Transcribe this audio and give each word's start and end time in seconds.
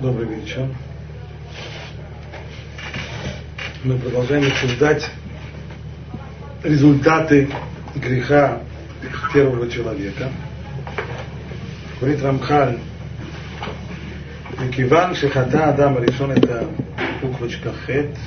Добрый 0.00 0.28
вечер. 0.28 0.66
Мы 3.84 3.98
продолжаем 3.98 4.50
обсуждать 4.50 5.10
результаты 6.62 7.50
греха 7.96 8.62
первого 9.34 9.70
человека. 9.70 10.30
Говорит 12.00 12.22
Рамхаль, 12.22 12.78
מכיוון 14.58 15.14
שחטא 15.14 15.56
האדם 15.56 15.96
הראשון 15.96 16.32
את 16.32 16.50
הבוקבочקה 17.20 17.72
חטא, 17.72 18.20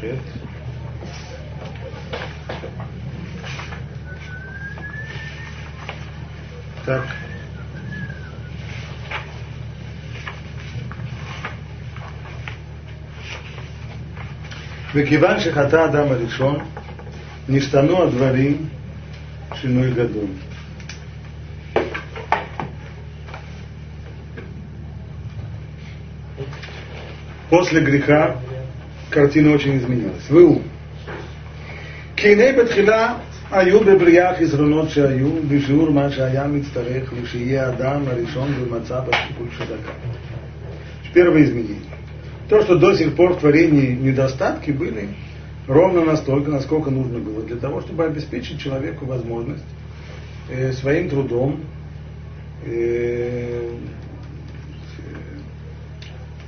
חטא, 0.00 0.16
так, 6.84 7.02
וכיוון 14.95 15.39
שחטא 15.39 15.75
האדם 15.75 16.07
הראשון, 16.11 16.57
נשתנו 17.49 18.03
הדברים 18.03 18.57
שינוי 19.55 19.91
גדול. 19.91 20.25
После 27.49 27.79
греха 27.79 28.35
картина 29.09 29.51
очень 29.51 29.77
изменилась. 29.77 30.31
והוא 30.31 30.61
כי 32.15 32.33
הנה 32.33 32.63
בתחילה 32.63 33.13
היו 33.51 33.79
בבריאה 33.79 34.35
חסרונות 34.39 34.89
שהיו 34.89 35.29
בשיעור 35.47 35.89
מה 35.89 36.11
שהיה 36.11 36.47
מצטרך 36.47 37.13
לשיהיה 37.13 37.65
האדם 37.65 38.01
הראשון 38.07 38.53
במצב 38.53 39.01
הטיפול 39.11 39.47
צדקה. 39.57 39.91
Первое 41.13 41.43
изменение. 41.43 41.95
То, 42.50 42.60
что 42.62 42.76
до 42.76 42.96
сих 42.96 43.14
пор 43.14 43.34
в 43.34 43.38
творении 43.38 43.94
недостатки 43.94 44.72
были, 44.72 45.10
ровно 45.68 46.04
настолько, 46.04 46.50
насколько 46.50 46.90
нужно 46.90 47.20
было 47.20 47.44
для 47.44 47.54
того, 47.54 47.80
чтобы 47.80 48.04
обеспечить 48.04 48.60
человеку 48.60 49.06
возможность 49.06 49.62
э, 50.50 50.72
своим 50.72 51.08
трудом 51.08 51.60
э, 52.66 53.70
э 54.98 55.10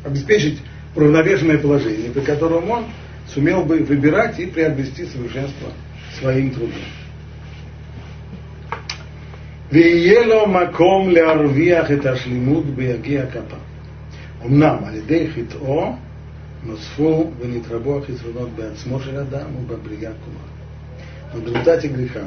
обеспечить 0.05 0.59
равновешенное 0.97 1.59
положение, 1.59 2.11
при 2.11 2.23
котором 2.23 2.69
он 2.69 2.87
сумел 3.33 3.63
бы 3.63 3.79
выбирать 3.79 4.41
и 4.41 4.47
приобрести 4.47 5.07
совершенство 5.07 5.69
своим 6.19 6.51
трудом. 6.51 6.83
Виело 9.71 10.47
маком 10.47 11.11
ле 11.11 11.21
это 11.21 12.17
шлимут 12.17 12.65
биагия 12.65 13.27
капа. 13.27 13.59
אמנם 14.46 14.78
על 14.86 14.96
ידי 14.96 15.28
חטאו 15.32 15.96
נוספו 16.64 17.32
ונתרבו 17.40 17.98
החסרונות 17.98 18.50
בעצמו 18.56 19.00
של 19.00 19.18
אדם 19.20 19.56
ובבריאה 19.56 20.12
כולה. 20.26 20.58
Но 21.34 21.42
в 21.42 21.46
результате 21.46 21.90
греха 21.90 22.24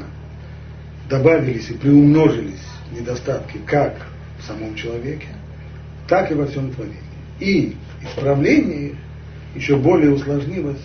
добавились 1.09 1.71
и 1.71 1.73
приумножились 1.73 2.63
недостатки 2.91 3.57
как 3.65 3.95
в 4.37 4.43
самом 4.43 4.75
человеке, 4.75 5.29
так 6.07 6.31
и 6.31 6.35
во 6.35 6.45
всем 6.45 6.71
творении. 6.71 6.99
И 7.39 7.75
исправление 8.03 8.89
их 8.89 8.95
еще 9.55 9.75
более 9.77 10.11
усложнилось 10.11 10.81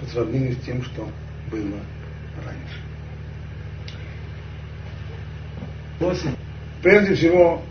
по 0.00 0.06
сравнению 0.06 0.54
с 0.54 0.64
тем, 0.66 0.82
что 0.82 1.08
было 1.52 1.78
раньше. 2.44 2.80
Прежде 6.82 7.14
всего, 7.14 7.62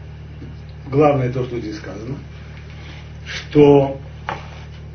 главное 0.90 1.34
то, 1.34 1.44
что 1.44 1.60
здесь 1.60 1.76
сказано – 1.78 2.30
что 3.27 4.01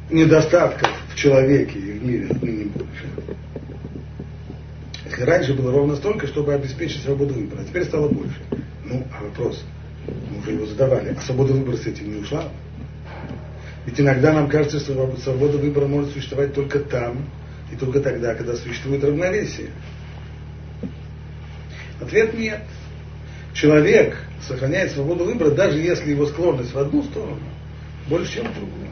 недостатков 0.09 0.89
в 1.13 1.16
человеке 1.16 1.77
и 1.80 1.91
в 1.91 2.03
мире 2.03 2.27
отныне 2.30 2.66
больше. 2.66 3.05
Если 5.06 5.23
раньше 5.23 5.53
было 5.53 5.72
ровно 5.72 5.95
столько, 5.95 6.28
чтобы 6.28 6.53
обеспечить 6.53 7.03
свободу 7.03 7.34
выбора, 7.34 7.62
а 7.62 7.66
теперь 7.66 7.85
стало 7.85 8.09
больше. 8.09 8.39
Ну, 8.85 9.06
а 9.13 9.23
вопрос, 9.23 9.63
мы 10.07 10.39
уже 10.39 10.51
его 10.51 10.66
задавали, 10.66 11.16
а 11.18 11.22
свобода 11.22 11.53
выбора 11.53 11.78
с 11.78 11.85
этим 11.85 12.13
не 12.13 12.22
ушла? 12.22 12.50
Ведь 13.85 14.00
иногда 14.00 14.34
нам 14.34 14.50
кажется, 14.50 14.79
что 14.79 15.16
свобода 15.18 15.57
выбора 15.57 15.88
может 15.88 16.12
существовать 16.12 16.53
только 16.53 16.79
там 16.79 17.25
и 17.72 17.75
только 17.75 18.00
тогда, 18.01 18.35
когда 18.35 18.56
существует 18.56 19.03
равновесие. 19.03 19.69
Ответ 22.01 22.34
нет. 22.34 22.62
Человек 23.53 24.18
сохраняет 24.47 24.91
свободу 24.91 25.25
выбора, 25.25 25.51
даже 25.51 25.79
если 25.79 26.12
его 26.12 26.25
склонность 26.28 26.73
в 26.73 26.79
одну 26.79 27.03
сторону– 27.03 27.41
больше, 28.09 28.36
чем 28.36 28.46
другую. 28.53 28.90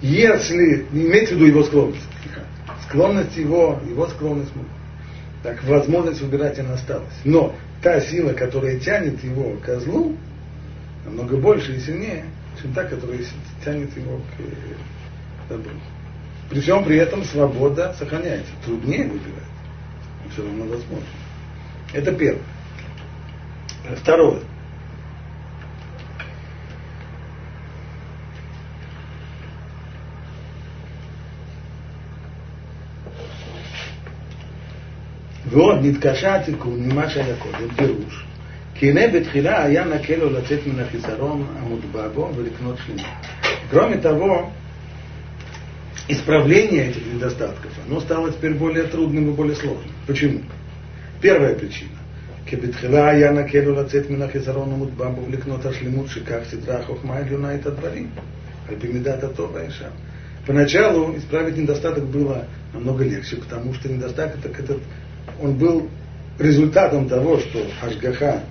Если, 0.00 0.86
имеется 0.92 1.34
в 1.34 1.36
виду 1.36 1.46
его 1.46 1.62
склонность, 1.64 2.08
склонность 2.88 3.36
его, 3.36 3.80
его 3.88 4.08
склонность, 4.08 4.52
так 5.42 5.62
возможность 5.64 6.20
выбирать 6.20 6.58
она 6.58 6.74
осталась. 6.74 7.14
Но 7.24 7.54
та 7.82 8.00
сила, 8.00 8.32
которая 8.32 8.78
тянет 8.78 9.22
его 9.22 9.56
к 9.56 9.62
козлу, 9.62 10.16
намного 11.04 11.36
больше 11.36 11.76
и 11.76 11.80
сильнее, 11.80 12.24
чем 12.60 12.72
та, 12.72 12.84
которая 12.84 13.18
тянет 13.64 13.96
его 13.96 14.18
к 14.18 14.40
э, 14.40 15.48
добру. 15.48 15.72
При 16.50 16.60
всем 16.60 16.84
при 16.84 16.96
этом 16.98 17.24
свобода 17.24 17.94
сохраняется. 17.98 18.52
Труднее 18.64 19.04
выбирать, 19.04 19.50
но 20.24 20.30
все 20.30 20.42
равно 20.42 20.64
возможно. 20.64 21.06
Это 21.92 22.12
первое. 22.12 22.42
Второе. 23.96 24.40
ועוד 35.51 35.79
נתקשה 35.85 36.35
התיקון 36.35 36.79
ממה 36.79 37.09
שהיה 37.09 37.35
קודם, 37.35 37.69
פירוש. 37.75 38.25
כי 38.75 38.89
הנה 38.89 39.07
בתחילה 39.07 39.63
היה 39.63 39.85
נקל 39.85 40.15
לו 40.15 40.29
לצאת 40.29 40.59
מן 40.67 40.79
החיסרון 40.79 41.45
המוטבע 41.59 42.07
בו 42.07 42.31
ולקנות 42.35 42.75
שלמה. 42.87 43.03
Кроме 43.71 43.97
того, 43.97 44.49
исправление 46.07 46.89
этих 46.89 47.05
недостатков, 47.13 47.71
оно 47.85 47.99
стало 47.99 48.31
теперь 48.31 48.53
более 48.53 48.85
трудным 48.85 49.29
и 49.29 49.33
более 49.33 49.55
сложным. 49.55 49.91
Почему? 50.05 50.39
Первая 51.21 51.55
причина. 51.55 51.97
כי 52.45 52.55
בתחילה 52.55 53.09
היה 53.09 53.31
נקל 53.31 53.59
לו 53.59 53.81
לצאת 53.81 54.09
מן 54.09 54.21
החיסרון 54.21 54.71
המוטבע 54.71 55.09
בו 55.09 55.25
ולקנות 55.25 55.65
השלמות 55.65 56.07
שכך 56.07 56.37
סדרה 56.43 56.79
החוכמה 56.79 57.13
העליונה 57.15 57.55
את 57.55 57.65
הדברים, 57.65 58.09
על 58.69 58.75
פי 58.79 58.87
מידת 58.87 59.23
הטוב 59.23 59.57
הישר. 59.57 59.89
Поначалу 60.47 61.13
исправить 61.17 61.57
недостаток 61.57 62.05
было 62.05 62.45
намного 62.73 63.03
легче, 63.03 63.35
потому 63.35 63.73
что 63.73 63.89
недостаток 63.89 64.57
этот 64.57 64.79
он 65.40 65.54
был 65.54 65.88
результатом 66.38 67.08
того, 67.08 67.38
что 67.38 67.66
Ашгаха, 67.82 68.42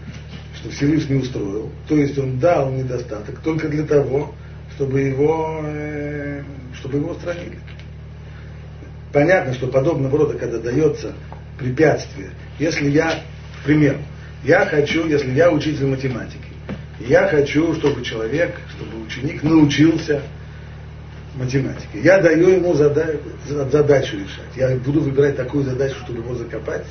что 0.56 0.70
Всевышний 0.70 1.18
устроил, 1.18 1.70
то 1.88 1.96
есть 1.96 2.18
он 2.18 2.40
дал 2.40 2.72
недостаток 2.72 3.40
только 3.40 3.68
для 3.70 3.84
того, 3.84 4.34
чтобы 4.76 5.02
его, 5.02 5.62
э, 5.64 6.44
чтобы 6.76 6.98
его 6.98 7.12
устранили. 7.12 7.60
Понятно, 9.12 9.54
что 9.54 9.68
подобного 9.68 10.18
рода, 10.18 10.38
когда 10.38 10.58
дается 10.58 11.14
препятствие, 11.60 12.30
если 12.60 12.90
я, 12.90 13.22
к 13.62 13.66
примеру, 13.66 13.98
я 14.44 14.66
хочу, 14.66 15.08
если 15.08 15.32
я 15.32 15.52
учитель 15.52 15.88
математики, 15.88 16.40
я 17.00 17.28
хочу, 17.28 17.74
чтобы 17.76 18.04
человек, 18.04 18.56
чтобы 18.76 19.04
ученик 19.04 19.44
научился 19.44 20.22
математики. 21.36 21.98
Я 22.04 22.20
даю 22.22 22.50
ему 22.50 22.74
зада 22.74 23.16
задачу 23.48 24.18
решать. 24.18 24.56
Я 24.56 24.76
буду 24.78 25.02
выбирать 25.02 25.38
такую 25.38 25.64
задачу, 25.64 25.96
чтобы 26.04 26.20
его 26.20 26.36
закопать. 26.36 26.86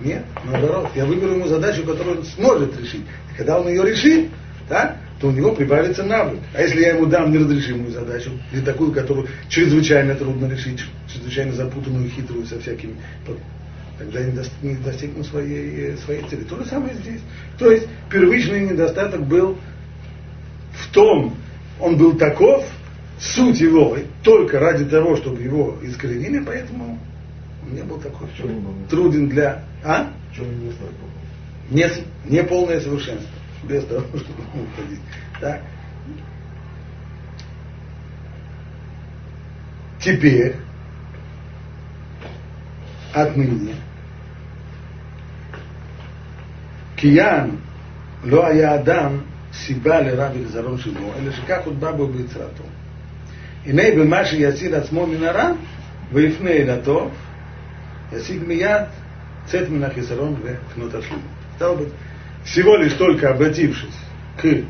Нет, 0.00 0.24
наоборот. 0.44 0.90
Я 0.94 1.06
выберу 1.06 1.34
ему 1.34 1.46
задачу, 1.46 1.84
которую 1.84 2.18
он 2.18 2.24
сможет 2.24 2.78
решить. 2.78 3.02
И 3.32 3.36
когда 3.36 3.58
он 3.58 3.68
ее 3.68 3.84
решит, 3.84 4.30
да, 4.68 4.96
то 5.20 5.28
у 5.28 5.30
него 5.30 5.54
прибавится 5.54 6.04
навык. 6.04 6.38
А 6.54 6.62
если 6.62 6.80
я 6.80 6.90
ему 6.90 7.06
дам 7.06 7.32
неразрешимую 7.32 7.90
задачу, 7.90 8.30
или 8.52 8.60
такую, 8.60 8.92
которую 8.92 9.28
чрезвычайно 9.48 10.14
трудно 10.14 10.46
решить, 10.46 10.80
чрезвычайно 11.10 11.52
запутанную, 11.52 12.10
хитрую, 12.10 12.44
со 12.46 12.60
всякими, 12.60 12.96
тогда 13.98 14.20
я 14.20 14.26
не 14.62 14.74
достигну 14.76 15.24
своей, 15.24 15.96
своей 15.96 16.22
цели. 16.28 16.42
То 16.42 16.58
же 16.58 16.66
самое 16.66 16.94
здесь. 16.94 17.20
То 17.58 17.70
есть 17.70 17.86
первичный 18.10 18.60
недостаток 18.60 19.26
был 19.26 19.56
в 20.72 20.92
том, 20.92 21.34
он 21.80 21.96
был 21.96 22.16
таков, 22.16 22.64
суть 23.18 23.60
его 23.60 23.96
только 24.22 24.58
ради 24.58 24.84
того, 24.84 25.16
чтобы 25.16 25.42
его 25.42 25.76
искоренили, 25.82 26.40
поэтому 26.40 26.98
он 27.62 27.74
не 27.74 27.82
был 27.82 27.98
такой 27.98 28.28
труден, 28.36 28.86
труден 28.88 29.28
для... 29.28 29.64
А? 29.84 30.10
Не, 31.70 31.86
не 32.24 32.42
полное 32.44 32.80
совершенство, 32.80 33.28
без 33.64 33.84
того, 33.84 34.00
чтобы 34.14 34.42
уходить. 34.42 35.00
Так. 35.40 35.62
Теперь, 40.00 40.54
отныне, 43.12 43.74
Киян, 46.96 47.58
Лоая 48.24 48.74
Адам, 48.80 49.24
סיבה 49.55 50.01
לרע 50.01 50.29
ולזרון 50.33 50.77
שלו, 50.77 51.13
אלא 51.19 51.31
שכך 51.31 51.57
עוד 51.65 51.79
בא 51.79 51.91
בו 51.91 52.07
ביצירתו. 52.07 52.63
הנה 53.65 53.83
במה 53.97 54.25
שיציל 54.25 54.75
עצמו 54.75 55.07
מן 55.07 55.23
הרע 55.23 55.51
ויפנה 56.13 56.49
אל 56.49 56.69
הטוב, 56.69 57.11
ישיג 58.13 58.43
מיד 58.47 58.81
צאת 59.45 59.69
מן 59.69 59.83
החיסרון 59.83 60.35
וקנות 60.43 60.93
השלמות. 60.93 61.21
Стало 61.57 61.75
быть, 61.75 61.93
всего 62.43 62.75
лишь 62.75 62.93
только 62.93 63.29
обратившись 63.29 63.93
к, 64.37 64.41
к, 64.41 64.65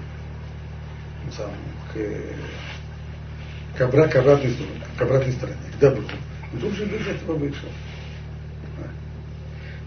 к, 3.78 3.82
обра, 3.82 4.08
к, 4.10 4.16
обратной, 4.18 4.54
к 4.98 5.02
обратной 5.02 5.32
стороне, 5.32 5.58
к 5.74 5.80
добру, 5.80 6.04
вдруг 6.52 6.74
же 6.74 6.84
из 6.84 7.08
этого 7.08 7.38
вышел. 7.38 7.70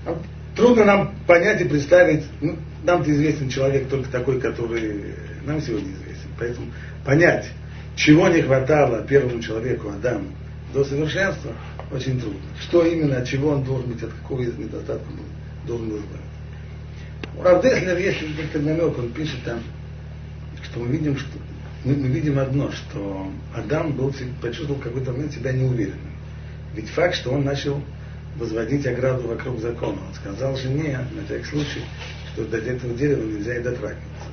А 0.07 0.17
трудно 0.57 0.85
нам 0.87 1.15
понять 1.27 1.61
и 1.61 1.65
представить, 1.65 2.25
ну, 2.41 2.57
нам-то 2.84 3.12
известен 3.12 3.50
человек 3.50 3.90
только 3.90 4.10
такой, 4.10 4.40
который 4.40 5.16
нам 5.46 5.62
сегодня 5.62 5.92
известен. 5.94 6.30
Поэтому 6.38 6.68
понять, 7.06 7.50
чего 7.96 8.28
не 8.30 8.42
хватало 8.42 9.04
первому 9.04 9.42
человеку, 9.42 9.90
Адаму, 9.90 10.28
до 10.74 10.84
совершенства, 10.84 11.52
очень 11.92 12.20
трудно. 12.20 12.40
Что 12.62 12.86
именно, 12.86 13.18
от 13.18 13.28
чего 13.28 13.52
он 13.52 13.64
должен 13.64 13.92
быть, 13.92 14.02
от 14.04 14.14
какого 14.14 14.42
из 14.42 14.58
недостатков 14.58 15.08
он 15.10 15.68
должен 15.68 15.90
был 15.90 15.98
избавиться. 15.98 16.30
У 17.38 17.42
Равдеслер 17.42 17.98
есть 17.98 18.22
некоторый 18.22 18.64
намек, 18.64 18.98
он 18.98 19.12
пишет 19.12 19.44
там, 19.44 19.60
что 20.64 20.80
мы 20.80 20.88
видим, 20.88 21.18
что 21.18 21.30
мы, 21.84 21.96
мы 21.96 22.08
видим 22.08 22.38
одно, 22.38 22.72
что 22.72 23.32
Адам 23.56 23.94
был, 23.94 24.14
почувствовал 24.42 24.80
какой-то 24.80 25.12
момент 25.12 25.34
себя 25.34 25.52
неуверенным. 25.52 26.14
Ведь 26.76 26.90
факт, 26.90 27.16
что 27.16 27.32
он 27.32 27.44
начал 27.44 27.82
возводить 28.36 28.86
ограду 28.86 29.28
вокруг 29.28 29.60
закона. 29.60 29.98
Он 30.08 30.14
сказал 30.14 30.56
жене, 30.56 31.00
на 31.14 31.26
всякий 31.26 31.46
случай, 31.46 31.82
что 32.34 32.46
до 32.46 32.58
этого 32.58 32.94
дерева 32.96 33.24
нельзя 33.24 33.58
и 33.58 33.64
дотрагиваться. 33.64 34.30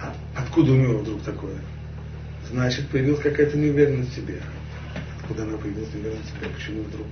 А 0.00 0.14
откуда 0.36 0.72
у 0.72 0.76
него 0.76 0.98
вдруг 0.98 1.22
такое? 1.22 1.56
Значит, 2.50 2.88
появилась 2.88 3.20
какая-то 3.20 3.56
неуверенность 3.56 4.12
в 4.12 4.16
себе. 4.16 4.40
Откуда 5.20 5.44
она 5.44 5.56
появилась 5.58 5.92
неуверенность 5.94 6.32
в 6.32 6.36
себе? 6.36 6.48
Почему 6.54 6.82
вдруг? 6.82 7.06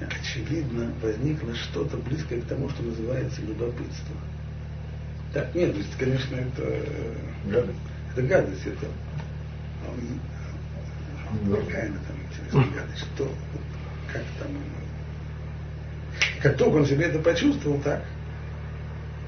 Очевидно, 0.00 0.92
возникло 1.02 1.54
что-то 1.54 1.96
близкое 1.98 2.40
к 2.40 2.46
тому, 2.46 2.68
что 2.70 2.82
называется 2.82 3.40
любопытство. 3.42 4.16
Так, 5.32 5.54
нет, 5.54 5.74
есть, 5.76 5.96
конечно, 5.98 6.36
это 6.36 6.84
гадость. 7.46 7.78
Это 8.12 8.22
гадость, 8.22 8.66
это 8.66 8.86
какая 11.42 11.88
она 11.88 11.98
там 12.06 12.16
интересная 12.28 12.80
гадость, 12.80 13.04
что, 13.14 13.28
как 14.12 14.22
там 14.38 14.50
Как 16.42 16.56
только 16.56 16.76
он 16.76 16.86
себе 16.86 17.06
это 17.06 17.18
почувствовал 17.18 17.80
так, 17.80 18.04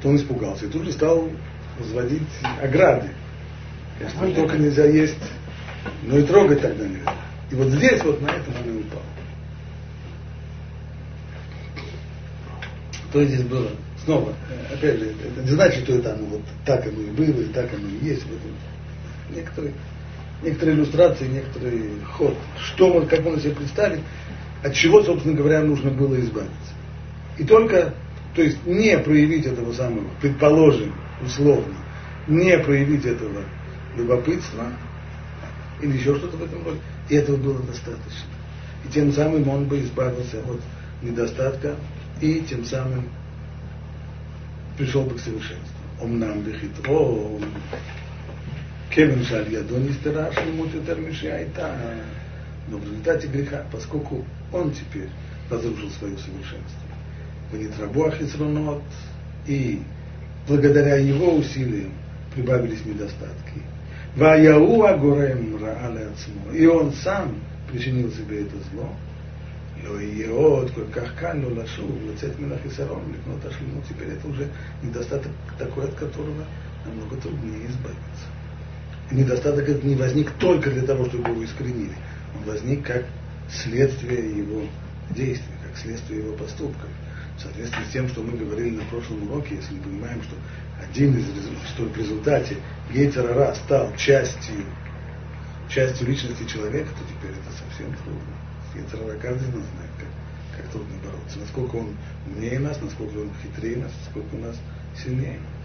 то 0.02 0.08
он 0.08 0.16
испугался 0.16 0.66
и 0.66 0.68
тут 0.68 0.84
же 0.84 0.92
стал 0.92 1.30
возводить 1.78 2.28
ограды. 2.62 3.08
Конечно, 3.98 4.32
только 4.32 4.58
нельзя 4.58 4.84
есть, 4.84 5.16
но 6.02 6.18
и 6.18 6.22
трогать 6.22 6.60
тогда 6.60 6.84
нельзя. 6.84 7.14
И 7.50 7.54
вот 7.54 7.68
здесь 7.68 8.02
вот 8.02 8.20
на 8.20 8.28
этом 8.28 8.54
он 8.62 8.76
и 8.76 8.80
упал. 8.80 9.02
То 13.12 13.24
здесь 13.24 13.42
было? 13.42 13.70
Снова, 14.04 14.34
опять 14.72 14.98
же, 14.98 15.06
это 15.06 15.42
не 15.42 15.50
значит, 15.50 15.84
что 15.84 15.94
это 15.94 16.14
оно 16.14 16.26
вот 16.26 16.42
так 16.64 16.86
оно 16.86 17.00
и 17.00 17.10
было, 17.10 17.40
и 17.40 17.46
так 17.46 17.72
оно 17.72 17.88
и 17.88 18.04
есть. 18.04 18.22
В 18.22 18.26
этом 18.26 18.52
некоторые, 19.34 19.72
некоторые 20.42 20.76
иллюстрации, 20.76 21.26
некоторый 21.26 22.00
ход. 22.12 22.36
Что 22.60 22.92
он, 22.92 23.06
как 23.06 23.24
можно 23.24 23.40
себе 23.40 23.54
представить, 23.54 24.00
от 24.62 24.74
чего, 24.74 25.02
собственно 25.02 25.34
говоря, 25.34 25.62
нужно 25.62 25.90
было 25.90 26.20
избавиться. 26.20 26.75
И 27.37 27.43
только, 27.43 27.93
то 28.35 28.41
есть 28.41 28.65
не 28.65 28.97
проявить 28.99 29.45
этого 29.45 29.73
самого, 29.73 30.07
предположим, 30.21 30.93
условно, 31.23 31.75
не 32.27 32.57
проявить 32.59 33.05
этого 33.05 33.43
любопытства 33.95 34.67
или 35.81 35.97
еще 35.97 36.15
что-то 36.15 36.37
в 36.37 36.43
этом 36.43 36.63
роде, 36.63 36.79
и 37.09 37.15
этого 37.15 37.37
было 37.37 37.59
достаточно. 37.59 38.29
И 38.85 38.93
тем 38.93 39.11
самым 39.11 39.47
он 39.49 39.65
бы 39.65 39.79
избавился 39.81 40.39
от 40.39 40.61
недостатка 41.01 41.75
и 42.19 42.41
тем 42.41 42.65
самым 42.65 43.09
пришел 44.77 45.03
бы 45.03 45.15
к 45.15 45.19
совершенству. 45.19 45.81
אמנם 46.03 46.43
בחטאו, 46.43 47.39
כיוון 48.89 49.23
שעל 49.23 49.53
ידו 49.53 49.79
נסתרה 49.79 50.27
השלמות 50.27 50.67
יותר 50.73 50.95
משהייתה, 51.09 51.75
но 52.69 52.77
в 52.77 52.83
результате 52.83 53.27
греха, 53.27 53.65
поскольку 53.71 54.25
он 54.51 54.71
теперь 54.71 55.09
разрушил 55.49 55.89
свое 55.91 56.17
совершенство. 56.17 56.84
Ванитраbu 57.51 58.05
Ахисронот, 58.05 58.83
и 59.47 59.81
благодаря 60.47 60.95
его 60.95 61.35
усилиям 61.35 61.91
прибавились 62.33 62.85
недостатки. 62.85 63.61
Ваяу 64.15 64.83
Агорем 64.83 65.57
Раале 65.63 66.09
и 66.53 66.65
он 66.65 66.91
сам 66.91 67.35
причинил 67.71 68.11
себе 68.11 68.41
это 68.41 68.55
зло. 68.71 68.89
לא 69.83 70.01
יהיה 70.01 70.29
עוד 70.29 70.71
כל 70.71 70.81
כך 70.91 71.15
קל 71.15 71.33
לו 71.33 71.49
לשוב, 71.49 71.97
לצאת 72.09 72.39
מן 72.39 72.51
החיסרון, 72.51 73.11
לקנות 73.13 73.45
השלמות, 73.45 73.83
теперь 73.89 74.07
это 74.09 74.27
уже 74.27 74.47
недостаток 74.83 75.31
такой, 75.57 75.85
от 75.85 75.95
которого 75.95 76.45
намного 76.85 77.15
труднее 77.15 77.65
избавиться. 77.67 78.27
И 79.11 79.15
недостаток 79.15 79.67
этот 79.67 79.83
не 79.83 79.95
возник 79.95 80.31
только 80.39 80.69
для 80.69 80.83
того, 80.83 81.05
чтобы 81.05 81.29
его 81.29 81.43
искоренили. 81.43 81.95
Он 82.35 82.43
возник 82.45 82.85
как 82.85 83.05
следствие 83.49 84.37
его 84.37 84.61
действий, 85.09 85.55
как 85.67 85.77
следствие 85.77 86.19
его 86.19 86.33
поступков. 86.33 86.89
В 87.37 87.41
соответствии 87.41 87.83
с 87.83 87.93
тем, 87.93 88.07
что 88.09 88.21
мы 88.21 88.37
говорили 88.37 88.71
на 88.71 88.83
прошлом 88.85 89.29
уроке, 89.29 89.55
если 89.55 89.73
мы 89.75 89.81
понимаем, 89.81 90.21
что 90.23 90.35
один 90.81 91.17
из 91.17 91.25
что 91.73 91.83
в 91.83 91.97
результате 91.97 92.57
Гейцерара 92.93 93.55
стал 93.55 93.95
частью, 93.95 94.65
частью 95.69 96.07
личности 96.07 96.45
человека, 96.45 96.89
то 96.89 97.03
теперь 97.05 97.31
это 97.31 97.51
совсем 97.51 97.93
трудно. 98.03 98.33
Гейцерара 98.75 99.17
каждый 99.17 99.49
из 99.49 99.55
нас 99.55 99.63
знает, 99.63 99.91
как, 99.97 100.07
как 100.57 100.71
трудно 100.71 100.95
бороться. 101.03 101.39
Насколько 101.39 101.75
он 101.77 101.95
умнее 102.27 102.59
нас, 102.59 102.79
насколько 102.81 103.17
он 103.17 103.31
хитрее 103.41 103.77
нас, 103.77 103.91
насколько 104.05 104.35
у 104.35 104.39
нас 104.39 104.57
сильнее 104.95 105.39
нас. 105.39 105.61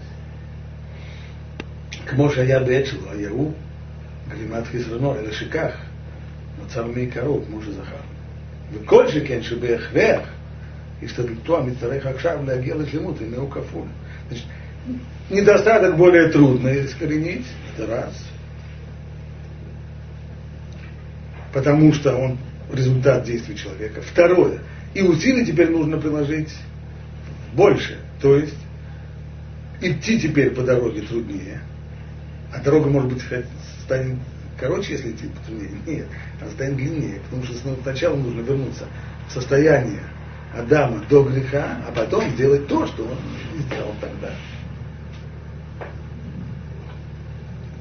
כמו 2.07 2.31
שהיה 2.31 2.61
בעת 2.61 2.87
שלו, 2.87 3.11
היהו 3.11 3.53
גלימת 4.29 4.67
חסרונו, 4.67 5.17
אלא 5.17 5.33
שכך 5.33 5.73
נוצר 6.63 6.87
מעיקרו, 6.87 7.45
כמו 7.47 7.63
שזכר. 7.63 7.97
וכל 8.73 9.09
שכן 9.09 9.43
שבהכרח 9.43 10.29
השתדלותו 11.03 11.59
המצטרך 11.59 12.07
עכשיו 12.07 12.39
להגיע 12.47 12.75
לשלמות, 12.75 13.17
הנה 13.21 13.37
הוא 13.37 13.51
כפול. 13.51 13.87
Значит, 14.29 14.47
недостаток 15.31 15.97
более 15.97 16.29
трудно 16.29 16.69
искоренить, 16.85 17.47
это 17.75 17.87
раз. 17.87 18.15
Потому 21.53 21.93
что 21.93 22.15
он 22.17 22.39
результат 22.73 23.25
действий 23.25 23.57
человека. 23.57 24.03
Второе. 24.03 24.61
И 24.95 25.03
усилий 25.03 25.45
теперь 25.45 25.71
нужно 25.71 25.99
приложить 25.99 26.55
больше. 27.55 27.99
То 28.21 28.37
есть 28.37 28.57
идти 29.81 30.19
теперь 30.21 30.51
по 30.51 30.63
дороге 30.63 31.03
труднее. 31.03 31.61
А 32.53 32.61
дорога, 32.61 32.89
может 32.89 33.13
быть, 33.13 33.23
станет 33.85 34.17
короче, 34.59 34.93
если 34.93 35.11
идти 35.11 35.29
по 35.29 35.41
труднее. 35.47 35.71
Нет, 35.87 36.07
она 36.41 36.51
станет 36.51 36.77
длиннее. 36.77 37.21
Потому 37.25 37.45
что 37.45 37.55
сначала 37.83 38.17
нужно 38.17 38.41
вернуться 38.41 38.87
в 39.29 39.33
состояние 39.33 40.03
Адама 40.56 41.04
до 41.10 41.24
греха, 41.24 41.78
а 41.88 41.92
потом 41.92 42.30
сделать 42.32 42.68
то, 42.68 42.86
что 42.86 43.04
он 43.04 43.18
не 43.56 43.64
сделал 43.64 43.94
тогда. 44.02 44.30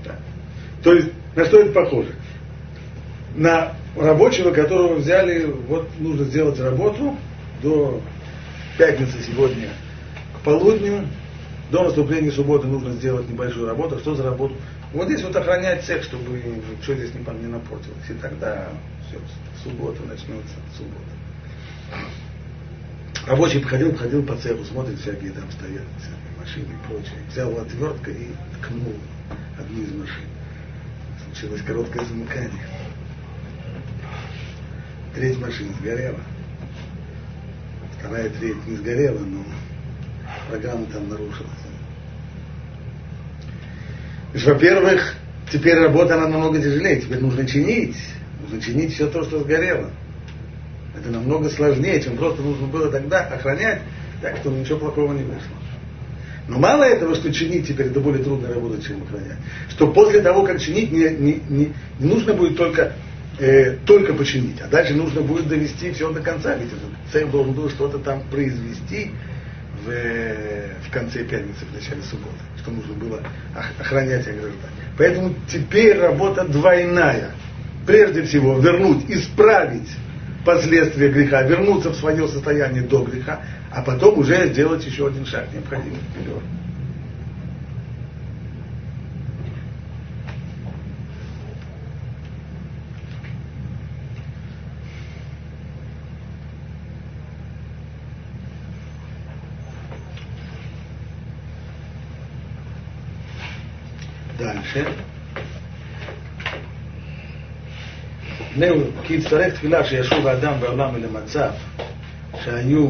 Да. 0.05 0.17
То 0.83 0.95
есть, 0.95 1.09
на 1.35 1.45
что 1.47 1.61
это 1.61 1.73
похоже? 1.73 2.15
На 3.35 3.73
рабочего, 3.97 4.53
которого 4.53 4.95
взяли, 4.95 5.47
вот 5.69 5.89
нужно 5.99 6.25
сделать 6.27 6.61
работу 6.61 7.17
до 7.63 8.01
пятницы 8.79 9.21
сегодня 9.23 9.71
к 10.37 10.45
полудню, 10.45 11.07
до 11.71 11.85
наступления 11.85 12.31
субботы 12.31 12.67
нужно 12.67 12.93
сделать 12.93 13.29
небольшую 13.29 13.67
работу. 13.67 13.99
Что 13.99 14.15
за 14.15 14.25
работу? 14.25 14.55
Вот 14.93 15.07
здесь 15.07 15.23
вот 15.23 15.37
охранять 15.37 15.85
цех, 15.85 16.03
чтобы 16.03 16.41
что 16.83 16.95
здесь 16.95 17.13
не, 17.15 17.21
не 17.21 17.47
напортилось. 17.47 18.09
И 18.09 18.15
тогда 18.15 18.69
все, 19.09 19.19
суббота 19.63 20.03
начнется, 20.03 20.55
суббота. 20.77 21.11
Рабочий 23.27 23.61
походил, 23.61 23.93
походил 23.93 24.23
по 24.23 24.35
цеху, 24.37 24.65
смотрит, 24.65 24.99
всякие 24.99 25.33
там 25.33 25.51
стоят 25.51 25.85
всякие 25.99 26.39
машины 26.39 26.73
и 26.73 26.87
прочее. 26.87 27.19
Взял 27.29 27.59
отвертка 27.59 28.11
и 28.11 28.29
ткнул 28.59 28.95
одну 29.59 29.83
из 29.83 29.93
машин. 29.93 30.25
Случилось 31.27 31.63
короткое 31.63 32.05
замыкание. 32.05 32.67
Треть 35.15 35.39
машин 35.39 35.75
сгорела. 35.81 36.21
Вторая 37.99 38.31
треть 38.31 38.67
не 38.67 38.77
сгорела, 38.77 39.19
но 39.19 39.45
программа 40.49 40.87
там 40.87 41.09
нарушилась. 41.09 41.51
во-первых, 44.33 45.15
теперь 45.53 45.79
работа 45.79 46.15
она 46.15 46.29
намного 46.29 46.59
тяжелее, 46.59 47.01
теперь 47.01 47.21
нужно 47.21 47.47
чинить. 47.47 47.97
Нужно 48.41 48.61
чинить 48.63 48.95
все 48.95 49.09
то, 49.09 49.23
что 49.25 49.41
сгорело. 49.41 49.91
Это 50.99 51.11
намного 51.11 51.49
сложнее, 51.51 52.01
чем 52.01 52.17
просто 52.17 52.43
нужно 52.43 52.67
было 52.67 52.91
тогда 52.91 53.21
охранять, 53.21 53.83
так 54.21 54.37
что 54.39 54.51
ничего 54.51 54.79
плохого 54.79 55.13
не 55.13 55.23
вышло. 55.23 55.57
Но 56.49 56.59
мало 56.59 56.83
этого, 56.83 57.15
что 57.15 57.33
чинить 57.33 57.69
теперь 57.69 57.87
это 57.87 58.01
более 58.01 58.25
трудная 58.25 58.53
работа, 58.53 58.83
чем 58.83 59.03
охранять. 59.05 59.39
Что 59.69 59.93
после 59.93 60.21
того, 60.21 60.43
как 60.45 60.61
чинить, 60.61 60.91
не, 60.91 61.09
не, 61.11 61.43
не, 61.49 61.73
не 62.01 62.09
нужно 62.09 62.35
будет 62.35 62.57
только, 62.57 62.95
э, 63.39 63.77
только 63.87 64.15
починить, 64.15 64.61
а 64.61 64.67
дальше 64.67 64.95
нужно 64.95 65.21
будет 65.21 65.47
довести 65.47 65.93
все 65.93 66.13
до 66.13 66.21
конца. 66.21 66.57
Ведь 66.57 66.71
цех 67.13 67.31
должен 67.31 67.53
был 67.53 67.71
что-то 67.71 67.99
там 67.99 68.23
произвести 68.31 69.13
в, 69.85 69.91
в 70.89 70.91
конце 70.91 71.23
пятницы, 71.25 71.65
в 71.71 71.75
начале 71.75 72.03
субботы, 72.03 72.41
что 72.59 72.73
нужно 72.73 72.95
было 72.95 73.23
охранять 73.79 74.27
и 74.27 74.31
ограждать. 74.31 74.71
Поэтому 74.99 75.35
теперь 75.49 75.99
работа 75.99 76.45
двойная. 76.45 77.31
Прежде 77.87 78.23
всего 78.25 78.59
вернуть, 78.59 79.09
исправить 79.09 79.89
последствия 80.45 81.09
греха, 81.09 81.43
вернуться 81.43 81.91
в 81.91 81.97
свое 81.97 82.27
состояние 82.29 82.83
до 82.83 83.05
греха, 83.05 83.41
а 83.71 83.83
потом 83.83 84.19
уже 84.19 84.49
сделать 84.49 84.85
еще 84.85 85.07
один 85.09 85.27
шаг 85.27 85.47
необходимый 85.53 86.01
вперед. 86.13 86.43
Дальше. 104.39 105.10
זהו, 108.58 108.82
כי 109.04 109.14
יצטרך 109.14 109.54
תפילה 109.54 109.86
שישוב 109.86 110.28
האדם 110.28 110.54
בעולם 110.60 110.96
אל 110.96 111.06
המצב 111.06 111.52
שהיו 112.44 112.90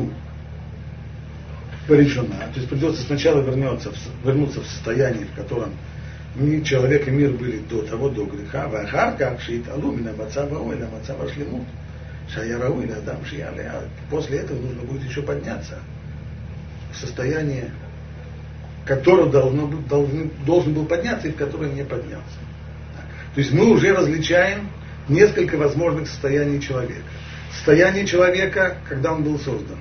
порешена. 1.87 2.47
То 2.53 2.59
есть 2.59 2.69
придется 2.69 3.03
сначала 3.03 3.41
вернуться, 3.41 3.91
вернуться 4.23 4.61
в 4.61 4.65
состояние, 4.65 5.25
в 5.25 5.35
котором 5.35 5.71
человек 6.63 7.07
и 7.07 7.11
мир 7.11 7.31
были 7.31 7.59
до 7.69 7.83
того, 7.83 8.09
до 8.09 8.25
греха. 8.25 8.67
ואחר 8.71 9.09
כך 9.19 9.41
שיתעלו 9.41 9.91
מן 9.91 10.07
המצב 10.07 10.53
ההוא 10.53 10.73
אל 10.73 10.83
המצב 10.83 11.13
השלמות, 11.21 11.65
שהיה 12.27 12.57
ראוי 12.57 12.85
לאדם 12.85 13.25
שיעלה. 13.25 13.81
После 14.09 14.39
этого 14.39 14.57
нужно 14.59 14.81
будет 14.81 15.03
еще 15.03 15.21
подняться 15.21 15.77
в 16.91 16.97
состояние 16.97 17.69
который 18.85 19.31
должно, 19.31 19.67
должен, 19.67 20.31
должен 20.45 20.73
был 20.73 20.85
подняться 20.85 21.27
и 21.27 21.31
в 21.31 21.35
который 21.35 21.71
не 21.71 21.83
поднялся. 21.83 22.39
То 23.33 23.41
есть 23.41 23.51
мы 23.51 23.65
уже 23.71 23.93
различаем 23.93 24.69
несколько 25.08 25.56
возможных 25.56 26.08
состояний 26.08 26.60
человека. 26.60 27.02
Состояние 27.54 28.06
человека, 28.06 28.76
когда 28.88 29.12
он 29.12 29.24
был 29.24 29.38
создан. 29.38 29.78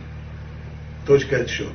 Точка 1.06 1.38
отсчета. 1.38 1.72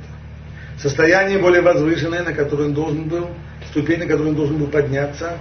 Состояние 0.81 1.39
более 1.39 1.61
возвышенное, 1.61 2.23
на 2.23 2.33
которое 2.33 2.65
он 2.65 2.73
должен 2.73 3.03
был, 3.03 3.29
ступень, 3.69 3.99
на 3.99 4.05
которую 4.05 4.29
он 4.29 4.35
должен 4.35 4.57
был 4.57 4.67
подняться 4.67 5.37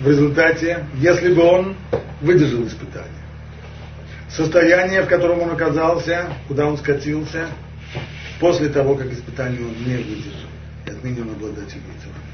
в 0.00 0.08
результате, 0.08 0.86
если 0.96 1.32
бы 1.32 1.42
он 1.42 1.76
выдержал 2.20 2.66
испытание. 2.66 3.10
Состояние, 4.30 5.02
в 5.02 5.08
котором 5.08 5.40
он 5.42 5.50
оказался, 5.50 6.28
куда 6.48 6.66
он 6.66 6.78
скатился, 6.78 7.48
после 8.40 8.70
того, 8.70 8.96
как 8.96 9.12
испытание 9.12 9.60
он 9.60 9.74
не 9.86 9.96
выдержал 9.96 10.48
как 10.84 11.04
минимум 11.04 11.34
обладатель 11.34 11.78
яйцерами. 11.86 12.32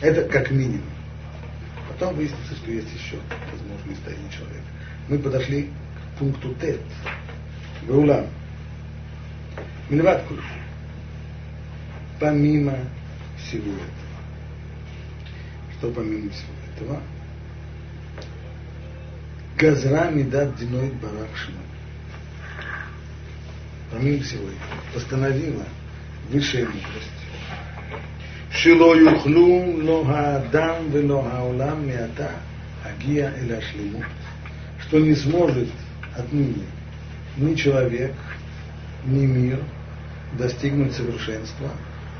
Это 0.00 0.22
как 0.30 0.50
минимум. 0.50 0.95
Потом 1.98 2.14
выяснится, 2.16 2.54
что 2.54 2.70
есть 2.70 2.92
еще 2.92 3.16
возможные 3.50 3.96
состояния 3.96 4.30
человека. 4.30 4.66
Мы 5.08 5.18
подошли 5.18 5.70
к 6.14 6.18
пункту 6.18 6.54
Тет. 6.60 6.82
Баулам. 7.88 8.26
Мильват 9.88 10.22
Помимо 12.20 12.76
всего 13.38 13.72
этого. 13.72 14.16
Что 15.78 15.90
помимо 15.90 16.30
всего 16.30 16.52
этого? 16.74 17.02
Газра 19.56 20.10
Медат 20.10 20.54
Диноид 20.56 20.94
Барахшина. 20.96 21.60
Помимо 23.90 24.22
всего 24.22 24.42
этого. 24.48 24.92
Постановила 24.92 25.64
высшая 26.28 26.66
мудрость 26.66 27.15
שלא 28.55 28.97
יוכלו 28.97 29.65
לא 29.77 30.03
האדם 30.07 30.75
ולא 30.91 31.27
העולם 31.27 31.87
מעתה 31.87 32.27
агия 32.83 33.31
или 33.41 33.53
ашлимут, 33.53 34.05
что 34.79 34.99
не 34.99 35.15
сможет 35.15 35.69
отныне 36.15 36.65
ни 37.37 37.55
человек, 37.55 38.13
ни 39.05 39.25
мир 39.25 39.59
достигнуть 40.37 40.93
совершенства, 40.93 41.69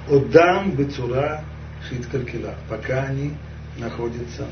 отдам 0.08 0.72
бецура 0.72 1.44
шиткалькила, 1.90 2.56
пока 2.70 3.04
они 3.06 3.34
находятся 3.78 4.46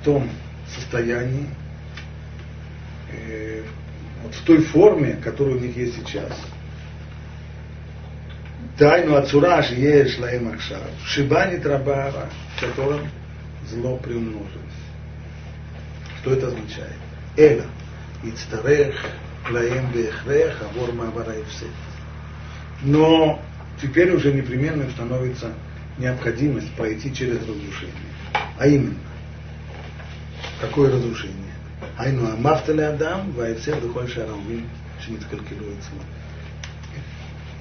в 0.00 0.04
том 0.04 0.28
состоянии, 0.74 1.46
э, 3.12 3.62
вот 4.24 4.34
в 4.34 4.44
той 4.44 4.62
форме, 4.62 5.16
которая 5.22 5.54
у 5.54 5.60
них 5.60 5.76
есть 5.76 5.94
сейчас – 5.96 6.56
Тайну 8.81 9.15
Ацура 9.15 9.61
Шиеш 9.61 10.17
Лаем 10.17 10.47
Ахшав, 10.47 10.81
Шибанит 11.05 11.63
Рабара, 11.67 12.31
в 12.55 12.61
котором 12.61 13.01
зло 13.69 13.97
приумножилось. 13.97 14.81
Что 16.19 16.33
это 16.33 16.47
означает? 16.47 16.97
Эла, 17.37 17.65
Ицтарех, 18.23 18.95
Лаем 19.51 19.91
Бехрех, 19.91 20.63
Авор 20.63 20.93
Мавара 20.93 21.35
Но 22.81 23.39
теперь 23.79 24.15
уже 24.15 24.33
непременно 24.33 24.89
становится 24.89 25.53
необходимость 25.99 26.73
пройти 26.73 27.13
через 27.13 27.37
разрушение. 27.37 27.93
А 28.57 28.65
именно, 28.65 28.97
какое 30.59 30.91
разрушение? 30.91 31.53
Айну 31.99 32.33
Амафтале 32.33 32.87
Адам, 32.87 33.31
Ваевсер 33.33 33.79
Духоль 33.79 34.09
Шарамвин, 34.09 34.67
Шмит 35.05 35.23
Калькилуется. 35.25 35.91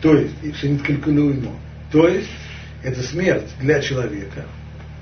То 0.01 0.15
есть, 0.15 0.35
ему. 1.31 1.55
То 1.93 2.09
есть, 2.09 2.31
это 2.83 3.03
смерть 3.03 3.49
для 3.61 3.81
человека, 3.81 4.47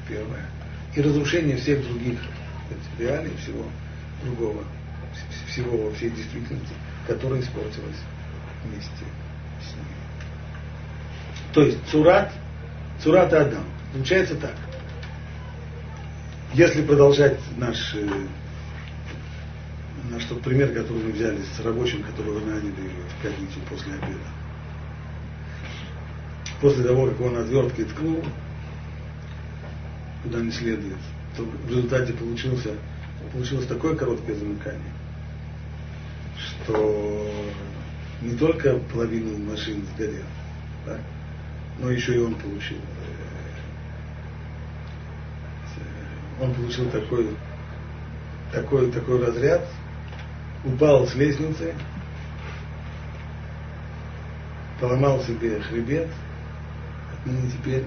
первое, 0.08 0.46
и 0.94 1.00
разрушение 1.00 1.56
всех 1.56 1.82
других 1.82 2.18
реалий, 2.98 3.32
всего 3.42 3.64
другого, 4.24 4.64
всего 5.48 5.90
всей 5.92 6.10
действительности, 6.10 6.74
которая 7.06 7.40
испортилась 7.40 7.98
вместе 8.64 8.90
с 9.62 9.74
ним. 9.74 9.84
То 11.52 11.62
есть, 11.62 11.78
цурат, 11.90 12.32
цурат 13.02 13.32
Адам. 13.32 13.64
Получается 13.92 14.34
так. 14.34 14.54
Если 16.54 16.82
продолжать 16.82 17.38
наш, 17.56 17.94
э, 17.94 18.08
наш 20.10 20.24
тот 20.24 20.42
пример, 20.42 20.72
который 20.72 21.04
мы 21.04 21.12
взяли 21.12 21.40
с 21.42 21.60
рабочим, 21.60 22.02
которого 22.02 22.40
наняли 22.40 22.72
в 22.72 23.22
пятницу 23.22 23.60
после 23.68 23.92
обеда, 23.94 24.37
после 26.60 26.84
того, 26.84 27.06
как 27.06 27.20
он 27.20 27.36
отверткой 27.36 27.84
ткнул, 27.84 28.24
куда 30.22 30.40
не 30.40 30.50
следует, 30.50 30.96
то 31.36 31.44
в 31.44 31.68
результате 31.68 32.12
получился, 32.12 32.74
получилось 33.32 33.66
такое 33.66 33.94
короткое 33.94 34.34
замыкание, 34.34 34.92
что 36.36 37.30
не 38.20 38.36
только 38.36 38.78
половину 38.92 39.38
машин 39.38 39.84
сгорел, 39.94 40.24
да, 40.84 40.98
но 41.78 41.90
еще 41.90 42.16
и 42.16 42.18
он 42.18 42.34
получил. 42.34 42.78
Э, 46.38 46.42
он 46.42 46.54
получил 46.54 46.90
такой, 46.90 47.36
такой, 48.52 48.90
такой 48.90 49.24
разряд, 49.24 49.64
упал 50.64 51.06
с 51.06 51.14
лестницы, 51.14 51.74
поломал 54.80 55.22
себе 55.22 55.60
хребет, 55.60 56.08
отныне 57.18 57.50
теперь, 57.50 57.84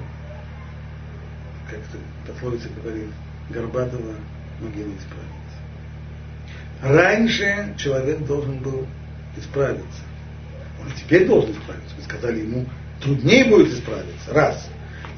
как 1.70 1.80
пословица 2.28 2.68
говорит, 2.82 3.10
Горбатова 3.50 4.16
могила 4.60 4.92
исправится. 4.96 5.42
Раньше 6.82 7.76
человек 7.78 8.20
должен 8.26 8.60
был 8.60 8.88
исправиться. 9.38 10.02
Он 10.82 10.92
теперь 10.94 11.28
должен 11.28 11.52
исправиться. 11.52 11.96
Вы 11.96 12.04
сказали 12.04 12.40
ему, 12.40 12.66
труднее 13.02 13.46
будет 13.46 13.74
исправиться. 13.74 14.34
Раз. 14.34 14.70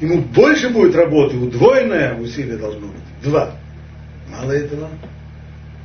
Ему 0.02 0.22
больше 0.22 0.70
будет 0.70 0.96
работы, 0.96 1.38
удвоенное 1.38 2.16
усилие 2.16 2.58
должно 2.58 2.88
быть. 2.88 3.24
Два. 3.24 3.56
Мало 4.30 4.52
этого, 4.52 4.90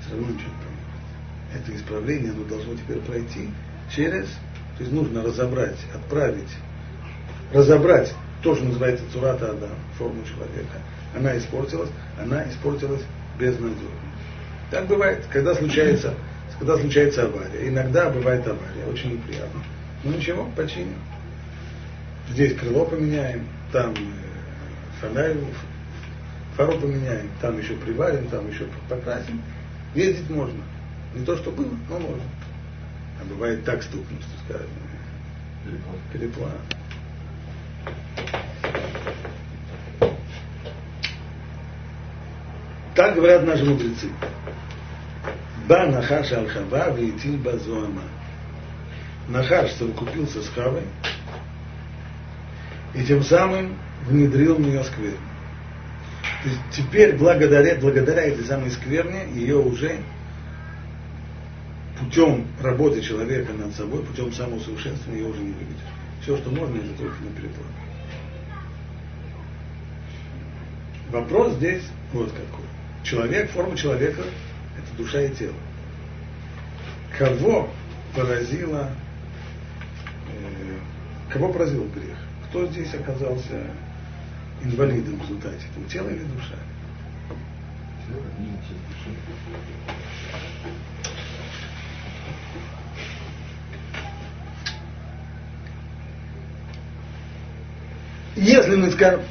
все 0.01 0.11
равно 0.13 0.29
ничего 0.29 0.49
не 0.49 0.65
поможет. 0.65 1.55
Это 1.55 1.77
исправление, 1.77 2.33
оно 2.33 2.45
должно 2.45 2.75
теперь 2.75 2.99
пройти 2.99 3.49
через, 3.95 4.27
то 4.77 4.81
есть 4.81 4.93
нужно 4.93 5.23
разобрать, 5.23 5.79
отправить 5.95 6.49
разобрать 7.53 8.15
то, 8.43 8.55
что 8.55 8.65
называется 8.65 9.05
цурата 9.13 9.51
Адам, 9.51 9.71
форму 9.97 10.23
человека, 10.25 10.79
она 11.17 11.37
испортилась, 11.37 11.91
она 12.21 12.49
испортилась 12.49 13.03
безнадежно. 13.39 13.89
Так 14.71 14.87
бывает, 14.87 15.25
когда 15.33 15.55
случается, 15.55 16.15
когда 16.59 16.77
случается 16.77 17.25
авария. 17.25 17.69
Иногда 17.69 18.11
бывает 18.11 18.47
авария, 18.47 18.87
очень 18.91 19.15
неприятно. 19.15 19.63
Но 20.05 20.13
ничего, 20.13 20.49
починим. 20.57 20.99
Здесь 22.31 22.55
крыло 22.55 22.85
поменяем, 22.85 23.47
там 23.73 23.95
э, 23.95 25.01
фонарь, 25.01 25.37
фару 26.57 26.79
поменяем, 26.79 27.31
там 27.41 27.59
еще 27.59 27.75
приварим, 27.75 28.27
там 28.29 28.49
еще 28.51 28.67
покрасим. 28.89 29.43
Ездить 29.95 30.29
можно. 30.29 30.63
Не 31.15 31.25
то, 31.25 31.37
что 31.37 31.51
было, 31.51 31.73
но 31.89 31.99
можно. 31.99 32.23
А 33.21 33.25
бывает 33.25 33.65
так 33.65 33.83
стукнуть, 33.83 34.21
что 34.21 34.45
скажем, 34.45 34.69
переплат. 36.13 36.78
Так 42.95 43.15
говорят 43.15 43.45
наши 43.45 43.65
мудрецы. 43.65 44.09
Ба 45.69 45.87
нахаш 45.87 46.33
аль-хава 46.33 46.91
вейтил 46.97 47.37
базуама. 47.37 48.03
Нахаш 49.29 49.71
совокупился 49.73 50.43
с 50.43 50.49
хавой 50.49 50.83
и 52.95 53.05
тем 53.05 53.23
самым 53.23 53.77
внедрил 54.07 54.57
в 54.57 54.61
нее 54.61 54.83
скверну. 54.83 55.17
То 56.43 56.49
есть 56.49 56.61
теперь 56.73 57.17
благодаря, 57.17 57.77
благодаря 57.77 58.23
этой 58.23 58.45
самой 58.45 58.71
скверне 58.71 59.29
ее 59.35 59.59
уже 59.59 59.99
путем 62.01 62.47
работы 62.61 63.01
человека 63.01 63.53
над 63.53 63.75
собой, 63.75 64.03
путем 64.05 64.33
самоусовершенствования 64.33 65.23
ее 65.23 65.29
уже 65.29 65.41
не 65.41 65.53
выведешь. 65.53 65.83
Все, 66.23 66.37
что 66.37 66.51
можно, 66.51 66.77
это 66.77 66.95
только 66.99 67.23
на 67.23 67.31
переплат. 67.31 67.67
Вопрос 71.11 71.55
здесь 71.55 71.85
вот 72.13 72.31
какой. 72.33 72.65
Человек, 73.03 73.51
форма 73.51 73.77
человека– 73.77 74.23
это 74.77 74.97
душа 74.97 75.23
и 75.23 75.35
тело. 75.35 75.55
Кого 77.17 77.71
поразила, 78.15 78.91
э, 80.29 80.79
кого 81.31 81.53
поразил 81.53 81.89
грех? 81.89 82.19
Кто 82.49 82.67
здесь 82.67 82.93
оказался 82.95 83.71
инвалидом 84.63 85.17
в 85.17 85.23
результате 85.23 85.67
этого, 85.71 85.89
тело 85.89 86.09
или 86.09 86.25
душа? 86.25 86.57
Если 98.39 98.77
мы 98.77 98.93
скажем, 98.93 99.23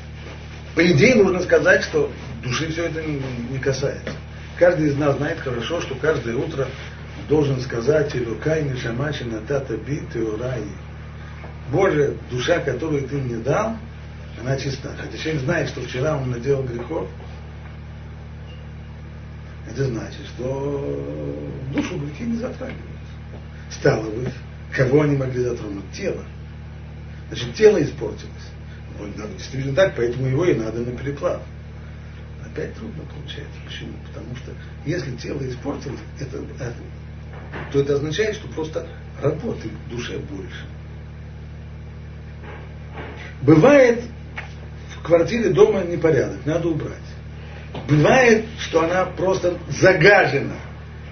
по 0.76 0.86
идее 0.86 1.16
нужно 1.16 1.40
сказать, 1.40 1.82
что 1.84 2.12
души 2.44 2.70
все 2.70 2.88
это 2.88 3.02
не 3.02 3.58
касается. 3.58 4.12
Каждый 4.58 4.90
из 4.90 4.98
нас 4.98 5.16
знает 5.16 5.40
хорошо, 5.40 5.80
что 5.80 5.96
каждое 5.96 6.36
утро 6.36 6.68
должен 7.30 7.62
сказать 7.62 8.14
Илукай 8.14 8.64
Мишамачи 8.64 9.24
Натата 9.24 9.78
Бит 9.78 10.14
Раи. 10.14 10.68
Боже, 11.72 12.18
душа, 12.30 12.60
которую 12.60 13.08
ты 13.08 13.16
мне 13.16 13.38
дал, 13.38 13.78
она 14.42 14.58
чиста. 14.58 14.90
Хотя 14.98 15.18
человек 15.18 15.42
знает, 15.42 15.70
что 15.70 15.82
вчера 15.82 16.18
он 16.18 16.30
наделал 16.30 16.64
грехов, 16.64 17.08
это 19.72 19.86
значит, 19.86 20.26
что 20.36 21.50
душу 21.74 21.98
грехи 21.98 22.24
не 22.24 22.38
затрагивают. 22.38 22.84
Стало 23.72 24.10
быть, 24.10 24.34
кого 24.76 25.04
они 25.04 25.16
могли 25.16 25.44
затронуть? 25.44 25.90
Тело. 25.94 26.24
Значит, 27.30 27.54
тело 27.54 27.82
испортилось. 27.82 28.57
Вот, 29.00 29.10
действительно 29.38 29.76
так, 29.76 29.96
поэтому 29.96 30.28
его 30.28 30.46
и 30.46 30.54
надо 30.54 30.80
на 30.80 30.92
переплав. 30.98 31.42
Опять 32.46 32.74
трудно 32.76 33.04
получается. 33.04 33.60
Почему? 33.66 33.94
Потому 34.08 34.36
что 34.36 34.52
если 34.86 35.16
тело 35.18 35.48
испортилось, 35.48 36.00
это, 36.20 36.38
это, 36.60 36.74
то 37.72 37.80
это 37.80 37.96
означает, 37.96 38.36
что 38.36 38.48
просто 38.48 38.88
работы 39.22 39.70
в 39.70 39.90
душе 39.90 40.18
больше. 40.18 40.66
Бывает 43.42 44.02
в 44.96 45.04
квартире 45.04 45.50
дома 45.50 45.84
непорядок, 45.84 46.46
надо 46.46 46.70
убрать. 46.70 46.98
Бывает, 47.88 48.46
что 48.60 48.84
она 48.84 49.06
просто 49.06 49.58
загажена. 49.70 50.56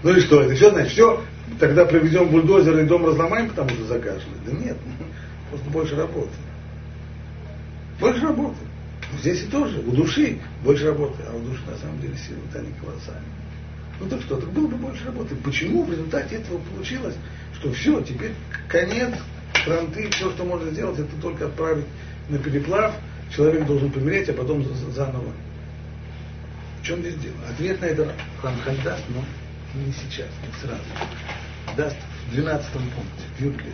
Ну 0.03 0.15
и 0.15 0.19
что, 0.21 0.41
это 0.41 0.55
все 0.55 0.71
значит, 0.71 0.93
все, 0.93 1.23
тогда 1.59 1.85
проведем 1.85 2.29
бульдозер 2.29 2.79
и 2.79 2.83
дом 2.83 3.05
разломаем, 3.05 3.49
потому 3.49 3.69
что 3.69 3.85
загажено. 3.85 4.33
Да 4.45 4.51
нет, 4.51 4.77
просто 5.49 5.69
больше 5.69 5.95
работы. 5.95 6.31
Больше 7.99 8.21
работы. 8.21 8.57
Здесь 9.19 9.43
и 9.43 9.45
тоже, 9.47 9.79
у 9.79 9.91
души 9.91 10.39
больше 10.63 10.87
работы, 10.87 11.23
а 11.27 11.35
у 11.35 11.39
души 11.39 11.61
на 11.69 11.77
самом 11.77 11.99
деле 12.01 12.15
силы-то 12.17 12.59
они 12.59 12.71
колоссальные. 12.81 13.23
Ну 13.99 14.07
так 14.07 14.21
что, 14.21 14.37
так 14.37 14.49
было 14.49 14.67
бы 14.67 14.75
больше 14.75 15.05
работы. 15.05 15.35
Почему 15.35 15.83
в 15.83 15.91
результате 15.91 16.35
этого 16.35 16.59
получилось, 16.59 17.15
что 17.53 17.71
все, 17.71 18.01
теперь 18.01 18.33
конец, 18.67 19.13
фронты, 19.63 20.09
все, 20.09 20.31
что 20.31 20.43
можно 20.43 20.69
сделать, 20.71 20.99
это 20.99 21.15
только 21.21 21.45
отправить 21.45 21.85
на 22.29 22.37
переплав, 22.39 22.93
человек 23.33 23.65
должен 23.65 23.91
помереть, 23.91 24.29
а 24.29 24.33
потом 24.33 24.65
заново. 24.91 25.31
В 26.81 26.85
чем 26.85 26.99
здесь 26.99 27.15
дело? 27.15 27.35
Ответ 27.49 27.81
на 27.81 27.85
это 27.85 28.11
Рамхаль 28.43 28.81
даст, 28.83 29.03
но 29.09 29.23
не 29.79 29.91
сейчас, 29.93 30.27
не 30.45 30.61
сразу. 30.61 30.83
Даст 31.77 31.97
в 32.29 32.33
12 32.33 32.71
пункте, 32.71 33.23
в 33.37 33.41
Юрге. 33.41 33.71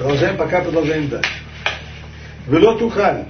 Продолжаем, 0.00 0.36
пока 0.36 0.60
продолжаем 0.60 1.08
дальше. 1.08 1.30
Вело 2.46 2.78
тухаль. 2.78 3.26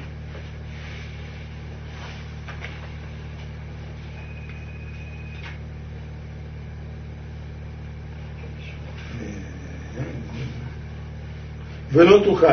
ולא 11.97 12.23
תוכל 12.25 12.47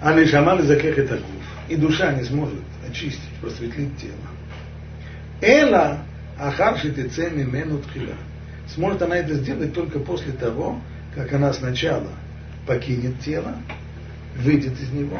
הנשמה 0.00 0.54
לזכך 0.54 0.98
את 0.98 1.10
הגוף, 1.10 1.68
и 1.68 1.76
душа 1.76 2.12
не 2.12 2.24
сможет 2.24 2.58
очистить, 2.88 3.20
просветлить 3.40 3.96
тело. 3.96 4.26
Эла 5.40 5.98
ахар 6.38 6.76
шитеце 6.76 7.30
мимену 7.30 7.78
тхила. 7.78 8.16
Сможет 8.74 9.02
она 9.02 9.16
это 9.16 9.34
сделать 9.34 9.72
только 9.72 10.00
после 10.00 10.32
того, 10.32 10.80
как 11.14 11.32
она 11.32 11.52
сначала 11.52 12.10
покинет 12.67 13.19
тело, 13.21 13.55
выйдет 14.35 14.79
из 14.79 14.91
него, 14.91 15.19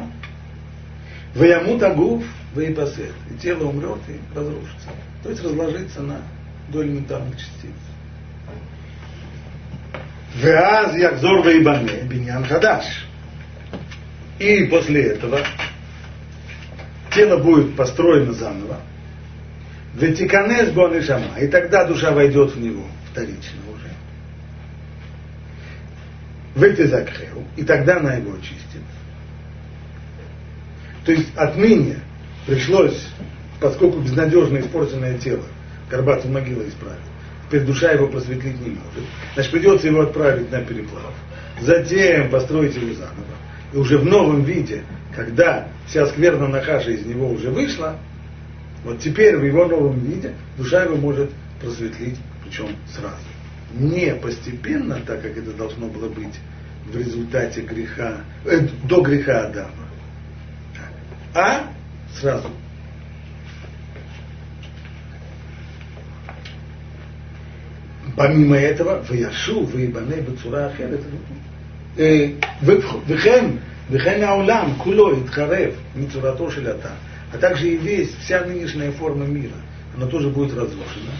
Ваямут 1.38 1.84
агуф 1.84 2.24
ваипасет. 2.56 3.14
И 3.30 3.38
тело 3.40 3.66
умрет 3.66 4.00
и 4.08 4.36
разрушится. 4.36 4.90
То 5.24 5.30
есть 5.30 5.44
разложится 5.44 6.02
на 6.02 6.22
до 6.70 6.84
элементарных 6.84 7.38
частиц. 7.38 7.72
Веаз 10.36 10.96
якзор 10.96 11.44
ваибане 11.44 12.02
биньян 12.04 12.44
хадаш. 12.44 12.86
И 14.40 14.66
после 14.66 15.04
этого 15.12 15.40
тело 17.14 17.38
будет 17.38 17.76
построено 17.76 18.34
заново. 18.34 18.80
Ветиканес 19.94 20.72
бонишама. 20.72 21.40
И 21.40 21.48
тогда 21.48 21.86
душа 21.86 22.12
войдет 22.12 22.56
в 22.56 22.60
него 22.60 22.84
вторично. 23.12 23.67
Ветизакхеу. 26.58 27.44
И 27.56 27.64
тогда 27.64 27.98
она 27.98 28.16
его 28.16 28.34
очистит. 28.34 28.82
То 31.06 31.12
есть 31.12 31.30
отныне 31.36 31.98
пришлось, 32.46 33.08
поскольку 33.62 34.00
безнадежно 34.00 34.58
испорченное 34.58 35.18
тело, 35.18 35.44
горбатую 35.90 36.34
могилу 36.34 36.68
исправить, 36.68 37.00
теперь 37.48 37.62
душа 37.62 37.92
его 37.92 38.08
просветлить 38.08 38.60
не 38.60 38.72
может. 38.72 39.10
Значит, 39.34 39.52
придется 39.52 39.88
его 39.88 40.02
отправить 40.02 40.52
на 40.52 40.62
переплав. 40.62 41.14
Затем 41.62 42.30
построить 42.30 42.76
его 42.76 42.94
заново. 42.94 43.38
И 43.74 43.78
уже 43.78 43.98
в 43.98 44.06
новом 44.06 44.44
виде, 44.44 44.84
когда 45.16 45.68
вся 45.88 46.06
скверна 46.08 46.48
Нахаша 46.48 46.92
из 46.92 47.06
него 47.06 47.30
уже 47.30 47.50
вышла, 47.50 47.98
вот 48.84 49.00
теперь 49.00 49.38
в 49.38 49.44
его 49.44 49.66
новом 49.66 50.00
виде 50.00 50.34
душа 50.58 50.84
его 50.84 50.96
может 50.96 51.32
просветлить, 51.62 52.18
причем 52.44 52.68
сразу 52.88 53.16
Не 53.75 54.15
постепенно, 54.15 55.01
так 55.07 55.23
как 55.23 55.37
это 55.37 55.53
должно 55.53 55.87
было 55.87 56.09
быть 56.09 56.39
в 56.87 56.97
результате 56.97 57.63
греха, 57.63 58.21
э, 58.45 58.61
до 58.85 59.01
греха 59.01 59.47
Адама, 59.47 59.89
а 61.35 61.71
сразу. 62.21 62.49
Помимо 68.15 68.57
этого, 68.57 69.03
וישו 69.09 69.69
ויבנה 69.73 70.17
בצורה 70.29 70.67
אחרת. 70.67 71.01
וכן, 73.07 73.45
וכן 73.91 74.23
העולם 74.23 74.73
כולו 74.79 75.19
יתחרב 75.19 75.71
מצורתו 75.97 76.51
של 76.51 76.71
התא, 76.71 76.93
а 77.33 77.39
также 77.39 77.69
и 77.69 77.77
весь, 77.79 78.15
вся 78.17 78.45
нынешняя 78.45 78.93
форма 78.93 79.25
мира, 79.25 79.57
она 79.97 80.07
тоже 80.07 80.29
будет 80.29 80.53
разрушена. 80.53 81.13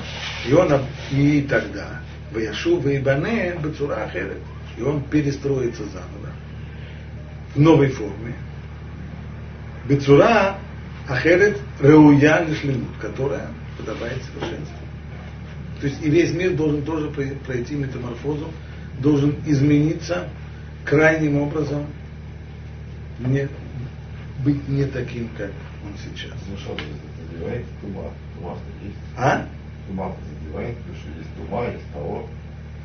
И 0.47 0.53
он, 0.53 0.71
и 1.11 1.43
тогда, 1.49 2.01
Ваяшу 2.32 2.80
Ваибане 2.80 3.56
Бацура 3.62 4.10
Херет. 4.12 4.42
И 4.78 4.82
он 4.82 5.02
перестроится 5.04 5.84
заново 5.86 6.34
в 7.56 7.60
новой 7.60 7.90
форме. 7.90 8.36
Бецура 9.88 10.58
Ахерет 11.08 11.60
Рауя 11.80 12.44
Лишлимут, 12.44 12.90
которая 13.00 13.48
подобает 13.78 14.22
совершенству. 14.24 14.76
То 15.80 15.88
есть 15.88 16.04
и 16.04 16.10
весь 16.10 16.34
мир 16.34 16.56
должен 16.56 16.84
тоже 16.84 17.10
пройти 17.46 17.76
метаморфозу, 17.76 18.52
должен 19.00 19.36
измениться 19.46 20.28
крайним 20.86 21.38
образом, 21.38 21.86
не, 23.20 23.48
быть 24.44 24.68
не 24.68 24.86
таким, 24.86 25.30
как 25.38 25.52
он 25.84 25.94
сейчас. 25.98 26.34
Ну, 26.50 26.58
что, 26.58 26.76
туман, 27.82 28.12
туман, 28.36 28.58
а? 29.16 29.48
Тума 29.88 30.16
задевает, 30.30 30.76
потому 30.78 30.96
что 30.98 31.08
есть 31.18 31.30
тума, 31.36 31.66
есть 31.72 31.94
того. 31.94 32.28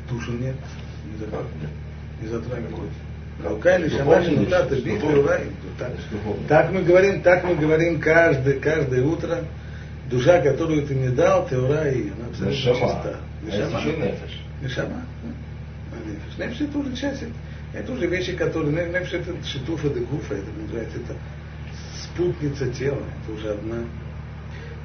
Душу 0.09 0.31
нет, 0.33 0.55
не 1.05 1.11
Как 1.19 1.29
затрагивает. 1.29 1.61
нет? 1.61 1.71
Не 2.21 2.27
затрагивает. 2.27 2.91
Алкайли, 3.45 3.89
Духовный 3.89 4.13
шамаши, 4.23 4.31
нутата, 4.31 4.75
лишь, 4.75 4.83
битвы, 4.83 5.09
духовный. 5.13 5.27
рай. 5.27 5.43
Так, 6.47 6.71
мы 6.71 6.83
говорим, 6.83 7.21
так 7.23 7.43
мы 7.43 7.55
говорим 7.55 7.99
каждое, 7.99 8.59
каждое 8.59 9.03
утро. 9.03 9.39
Душа, 10.09 10.39
которую 10.41 10.85
ты 10.85 10.93
мне 10.93 11.09
дал, 11.09 11.47
теора 11.49 11.89
и 11.89 12.09
она 12.11 12.27
абсолютно 12.29 12.49
Нешама. 12.51 12.75
чиста. 12.79 13.19
Нешама. 14.61 15.01
А 15.91 16.39
нефиш. 16.39 16.61
Это 16.61 16.77
уже 16.77 16.95
часть. 16.95 17.23
Это 17.73 17.91
уже 17.91 18.05
вещи, 18.05 18.33
которые... 18.33 18.71
не- 18.71 18.91
Нефиш 18.93 19.13
это 19.13 19.33
шитуфа 19.45 19.89
де 19.89 20.01
гуфа, 20.01 20.35
это 20.35 20.51
называется, 20.61 20.97
это 20.99 21.15
спутница 22.03 22.67
тела. 22.71 23.01
Это 23.23 23.33
уже 23.33 23.49
одна, 23.49 23.77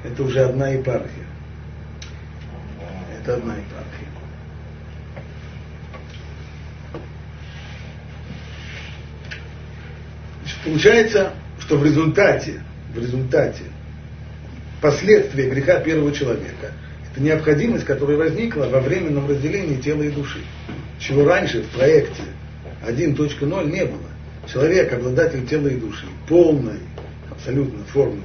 это 0.03 0.23
уже 0.23 0.39
одна 0.45 0.69
епархия. 0.69 1.25
Это 3.29 3.37
одна 3.37 3.53
епархия. 3.53 4.07
Значит, 10.41 10.57
получается, 10.65 11.33
что 11.59 11.77
в 11.77 11.85
результате, 11.85 12.63
в 12.91 12.97
результате 12.97 13.65
последствия 14.81 15.47
греха 15.47 15.79
первого 15.79 16.11
человека 16.11 16.71
это 17.11 17.21
необходимость, 17.21 17.85
которая 17.85 18.17
возникла 18.17 18.63
во 18.63 18.79
временном 18.79 19.29
разделении 19.29 19.79
тела 19.79 20.01
и 20.01 20.09
души. 20.09 20.39
Чего 20.99 21.25
раньше 21.25 21.61
в 21.61 21.69
проекте 21.69 22.23
1.0 22.83 23.71
не 23.71 23.85
было. 23.85 24.09
Человек, 24.51 24.91
обладатель 24.91 25.45
тела 25.45 25.67
и 25.67 25.75
души, 25.75 26.07
полной, 26.27 26.79
абсолютно 27.29 27.83
формы, 27.85 28.23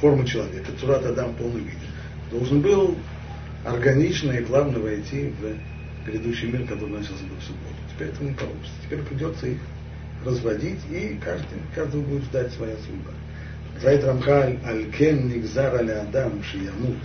формы 0.00 0.26
человека, 0.26 0.70
Цурат 0.80 1.04
Адам 1.04 1.32
в 1.32 1.36
полном 1.36 1.58
виде, 1.58 1.76
должен 2.30 2.62
был 2.62 2.96
органично 3.64 4.32
и 4.32 4.44
плавно 4.44 4.78
войти 4.78 5.32
в 5.40 6.06
грядущий 6.06 6.50
мир, 6.50 6.66
который 6.66 6.90
начался 6.90 7.24
бы 7.24 7.36
в 7.36 7.42
субботу. 7.42 7.74
Теперь 7.94 8.08
это 8.08 8.24
не 8.24 8.32
получится. 8.32 8.72
Теперь 8.84 9.02
придется 9.02 9.46
их 9.48 9.58
разводить, 10.24 10.80
и 10.90 11.18
каждый, 11.22 11.58
каждый 11.74 12.00
будет 12.02 12.24
ждать 12.24 12.52
своя 12.52 12.76
судьба. 12.76 13.12
Зайд 13.80 14.04
Рамхаль 14.04 14.58
Аль-Кен 14.64 15.28
Нигзар 15.28 15.74
Аля 15.76 16.02
Адам 16.02 16.42
Шиямут 16.42 16.98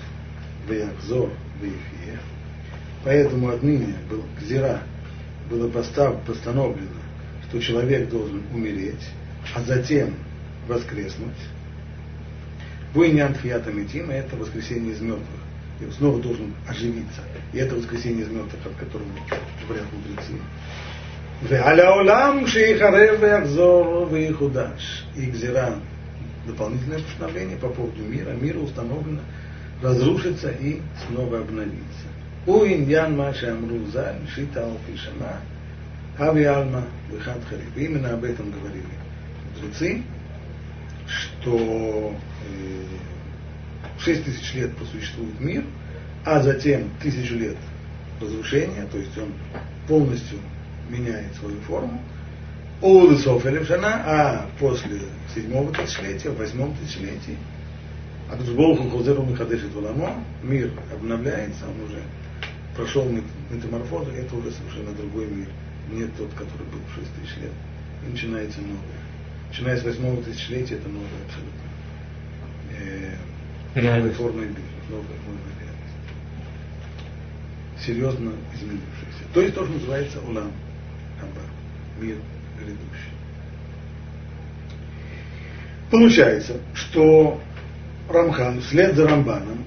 Веяхзор 0.67 1.31
Веяхие. 1.61 2.19
Поэтому 3.03 3.49
отныне 3.49 3.95
был 4.09 4.23
Гзира, 4.39 4.81
было 5.49 5.69
постав, 5.69 6.21
постановлено, 6.23 6.87
что 7.47 7.61
человек 7.61 8.09
должен 8.09 8.41
умереть, 8.51 9.07
а 9.53 9.61
затем 9.61 10.15
воскреснуть. 10.67 11.29
Войнян 12.93 13.33
Тхията 13.35 13.71
Метима– 13.71 14.13
это 14.13 14.35
воскресение 14.35 14.93
из 14.93 15.01
мертвых 15.01 15.44
и 15.79 15.91
снова 15.91 16.21
должен 16.21 16.53
оживиться. 16.67 17.21
И 17.53 17.57
это 17.57 17.75
воскресение 17.75 18.23
из 18.23 18.29
мертвых, 18.29 18.65
от 18.65 18.75
которого 18.75 19.07
говорят 19.67 19.85
мудрецы. 19.91 20.33
Веаляулам 21.41 22.47
шейхарев 22.47 23.19
веахзор 23.21 24.13
вейхудаш. 24.13 25.05
И 25.15 25.25
гзира. 25.25 25.75
Дополнительное 26.47 26.99
постановление 26.99 27.57
по 27.57 27.69
поводу 27.69 28.01
мира. 28.03 28.31
Мир 28.31 28.57
установлено 28.57 29.19
разрушится 29.81 30.49
и 30.49 30.79
снова 31.07 31.39
обновится. 31.39 32.07
У 32.47 32.63
индиан 32.63 33.17
Маша 33.17 33.51
Амрузаль, 33.51 34.19
Шита 34.33 34.63
Алфишана, 34.63 35.41
Хави 36.17 36.43
Алма, 36.43 36.83
Бехат 37.11 37.43
Хариб. 37.49 37.75
Именно 37.75 38.13
об 38.13 38.23
этом 38.23 38.51
говорили 38.51 38.85
мудрецы, 39.55 40.03
что 41.07 42.13
э, 42.47 42.83
6 43.99 44.25
тысяч 44.25 44.53
лет 44.53 44.75
просуществует 44.75 45.39
мир, 45.39 45.63
а 46.25 46.41
затем 46.41 46.89
тысячу 47.01 47.35
лет 47.35 47.57
разрушения, 48.21 48.85
то 48.91 48.97
есть 48.97 49.17
он 49.17 49.33
полностью 49.87 50.39
меняет 50.89 51.33
свою 51.35 51.59
форму. 51.61 52.01
Улы 52.81 53.17
Софелевшана, 53.17 54.03
а 54.05 54.49
после 54.59 54.99
седьмого 55.33 55.73
тысячелетия, 55.73 56.29
в 56.29 56.37
восьмом 56.37 56.75
тысячелетии, 56.75 57.37
а 58.29 58.35
Богу 58.35 58.89
Хозеру 58.89 59.23
Михадешит 59.23 59.73
Валамо, 59.73 60.23
мир 60.43 60.71
обновляется, 60.91 61.65
он 61.67 61.85
уже 61.85 62.01
прошел 62.75 63.05
мет- 63.07 63.23
метаморфозу, 63.49 64.11
это 64.11 64.35
уже 64.35 64.51
совершенно 64.51 64.91
другой 64.93 65.27
мир. 65.27 65.47
Не 65.91 66.05
тот, 66.17 66.31
который 66.33 66.65
был 66.67 66.79
в 66.89 66.95
6 66.95 67.07
тысяч 67.15 67.37
лет. 67.37 67.51
И 68.05 68.11
начинается 68.11 68.59
новое. 68.59 68.79
Начиная 69.49 69.77
с 69.77 69.83
восьмого 69.83 70.21
тысячелетия, 70.23 70.75
это 70.75 70.89
новая 70.89 71.07
абсолютно. 71.27 71.61
Реальность. 73.75 74.15
форма 74.15 74.41
мира, 74.41 74.55
новая, 74.89 75.03
новая 75.03 75.53
реальность. 75.59 75.95
Серьезно 77.85 78.31
изменившаяся. 78.53 79.33
То 79.33 79.41
есть 79.41 79.53
то, 79.53 79.65
что 79.65 79.73
называется 79.73 80.21
Улам 80.21 80.51
Хаба, 81.19 81.41
мир 81.99 82.15
грядущий. 82.57 83.11
Получается, 85.91 86.61
что 86.73 87.41
Рамхан 88.09 88.61
вслед 88.61 88.95
за 88.95 89.07
Рамбаном 89.09 89.65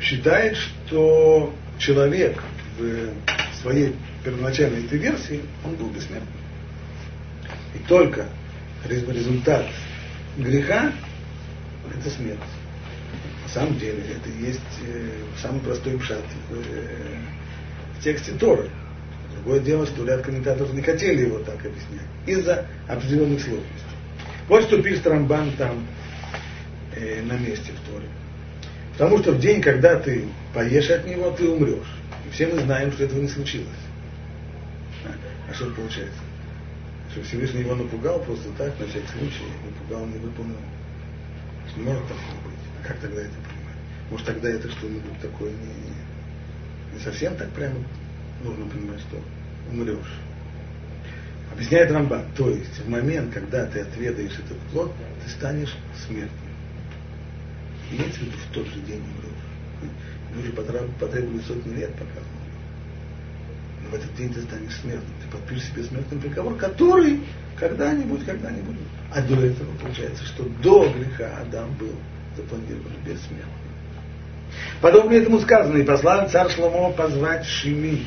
считает, 0.00 0.56
что 0.56 1.54
человек 1.78 2.42
в 2.78 3.14
своей 3.62 3.94
первоначальной 4.24 4.84
этой 4.84 4.98
версии, 4.98 5.40
он 5.64 5.76
был 5.76 5.88
бессмертным. 5.90 6.34
И 7.76 7.78
только 7.86 8.26
рез- 8.88 9.08
результат 9.08 9.66
греха– 10.36 10.92
это 11.90 12.10
смерть. 12.10 12.38
На 13.44 13.48
самом 13.48 13.78
деле 13.78 14.02
это 14.16 14.30
есть 14.30 14.60
э, 14.86 15.10
самый 15.40 15.60
простой 15.60 15.98
пшат 15.98 16.24
в, 16.48 16.54
э, 16.54 17.18
в 17.98 18.02
тексте 18.02 18.32
Торы. 18.32 18.70
Другое 19.34 19.60
дело, 19.60 19.86
что 19.86 20.06
ряд 20.06 20.22
комментаторов 20.22 20.72
не 20.72 20.82
хотели 20.82 21.22
его 21.22 21.38
так 21.40 21.56
объяснять 21.56 22.06
из-за 22.26 22.66
определенных 22.86 23.40
сложностей. 23.40 23.92
Вот 24.48 24.64
что 24.64 24.82
пишет 24.82 25.06
Рамбан 25.06 25.52
там 25.58 25.86
э, 26.94 27.22
на 27.22 27.34
месте 27.34 27.72
в 27.72 27.90
Торе. 27.90 28.06
Потому 28.92 29.18
что 29.18 29.32
в 29.32 29.40
день, 29.40 29.60
когда 29.60 29.98
ты 29.98 30.26
поешь 30.54 30.90
от 30.90 31.06
него, 31.06 31.30
ты 31.30 31.48
умрешь. 31.48 31.92
И 32.26 32.30
все 32.32 32.46
мы 32.46 32.60
знаем, 32.60 32.92
что 32.92 33.04
этого 33.04 33.20
не 33.20 33.28
случилось. 33.28 33.68
А, 35.04 35.10
а 35.50 35.54
что 35.54 35.66
получается? 35.70 36.20
Что 37.10 37.22
Всевышний 37.22 37.60
его 37.60 37.74
напугал 37.74 38.20
просто 38.20 38.48
так, 38.56 38.78
на 38.78 38.86
всякий 38.86 39.08
случай, 39.08 39.44
напугал, 39.64 40.06
не 40.06 40.18
выполнил. 40.18 40.56
Не 41.76 41.84
может 41.84 42.02
такого 42.02 42.34
быть. 42.44 42.86
Как 42.86 42.98
тогда 42.98 43.20
это 43.20 43.34
понимать? 43.34 43.76
Может 44.10 44.26
тогда 44.26 44.50
это 44.50 44.70
что-нибудь 44.70 45.20
такое 45.20 45.50
не, 45.50 46.94
не 46.94 47.04
совсем 47.04 47.36
так 47.36 47.48
прямо 47.50 47.76
нужно 48.42 48.66
понимать, 48.66 49.00
что 49.00 49.18
умрешь. 49.70 50.18
Объясняет 51.52 51.90
Рамбан, 51.90 52.24
то 52.36 52.48
есть 52.50 52.78
в 52.78 52.88
момент, 52.88 53.32
когда 53.32 53.66
ты 53.66 53.80
отведаешь 53.80 54.38
этот 54.38 54.58
плод, 54.72 54.92
ты 55.22 55.30
станешь 55.30 55.76
смертным. 56.06 56.30
Имеется 57.90 58.20
в 58.20 58.22
виду, 58.22 58.36
в 58.36 58.54
тот 58.54 58.66
же 58.66 58.80
день 58.80 59.00
умрешь. 59.00 59.92
Люди 60.34 60.50
потреб- 60.56 60.90
потребовали 60.98 61.42
сотни 61.42 61.74
лет, 61.74 61.92
пока 61.92 62.20
он 62.20 62.41
в 63.92 63.94
этот 63.94 64.14
день 64.16 64.32
ты 64.32 64.40
станешь 64.40 64.74
смертным. 64.80 65.14
Ты 65.22 65.36
подпишешь 65.36 65.68
себе 65.68 65.84
смертный 65.84 66.18
приговор, 66.18 66.56
который 66.56 67.20
когда-нибудь, 67.58 68.24
когда-нибудь. 68.24 68.76
А 69.14 69.20
до 69.20 69.34
этого 69.34 69.70
получается, 69.80 70.24
что 70.24 70.44
до 70.62 70.88
греха 70.88 71.30
Адам 71.42 71.74
был 71.76 71.94
запланирован 72.36 72.92
бессмертным. 73.04 73.46
Подобно 74.80 75.12
этому 75.12 75.40
сказано, 75.40 75.76
и 75.76 75.82
послал 75.82 76.28
царь 76.28 76.50
Шломо 76.50 76.92
позвать 76.92 77.44
Шими, 77.46 78.04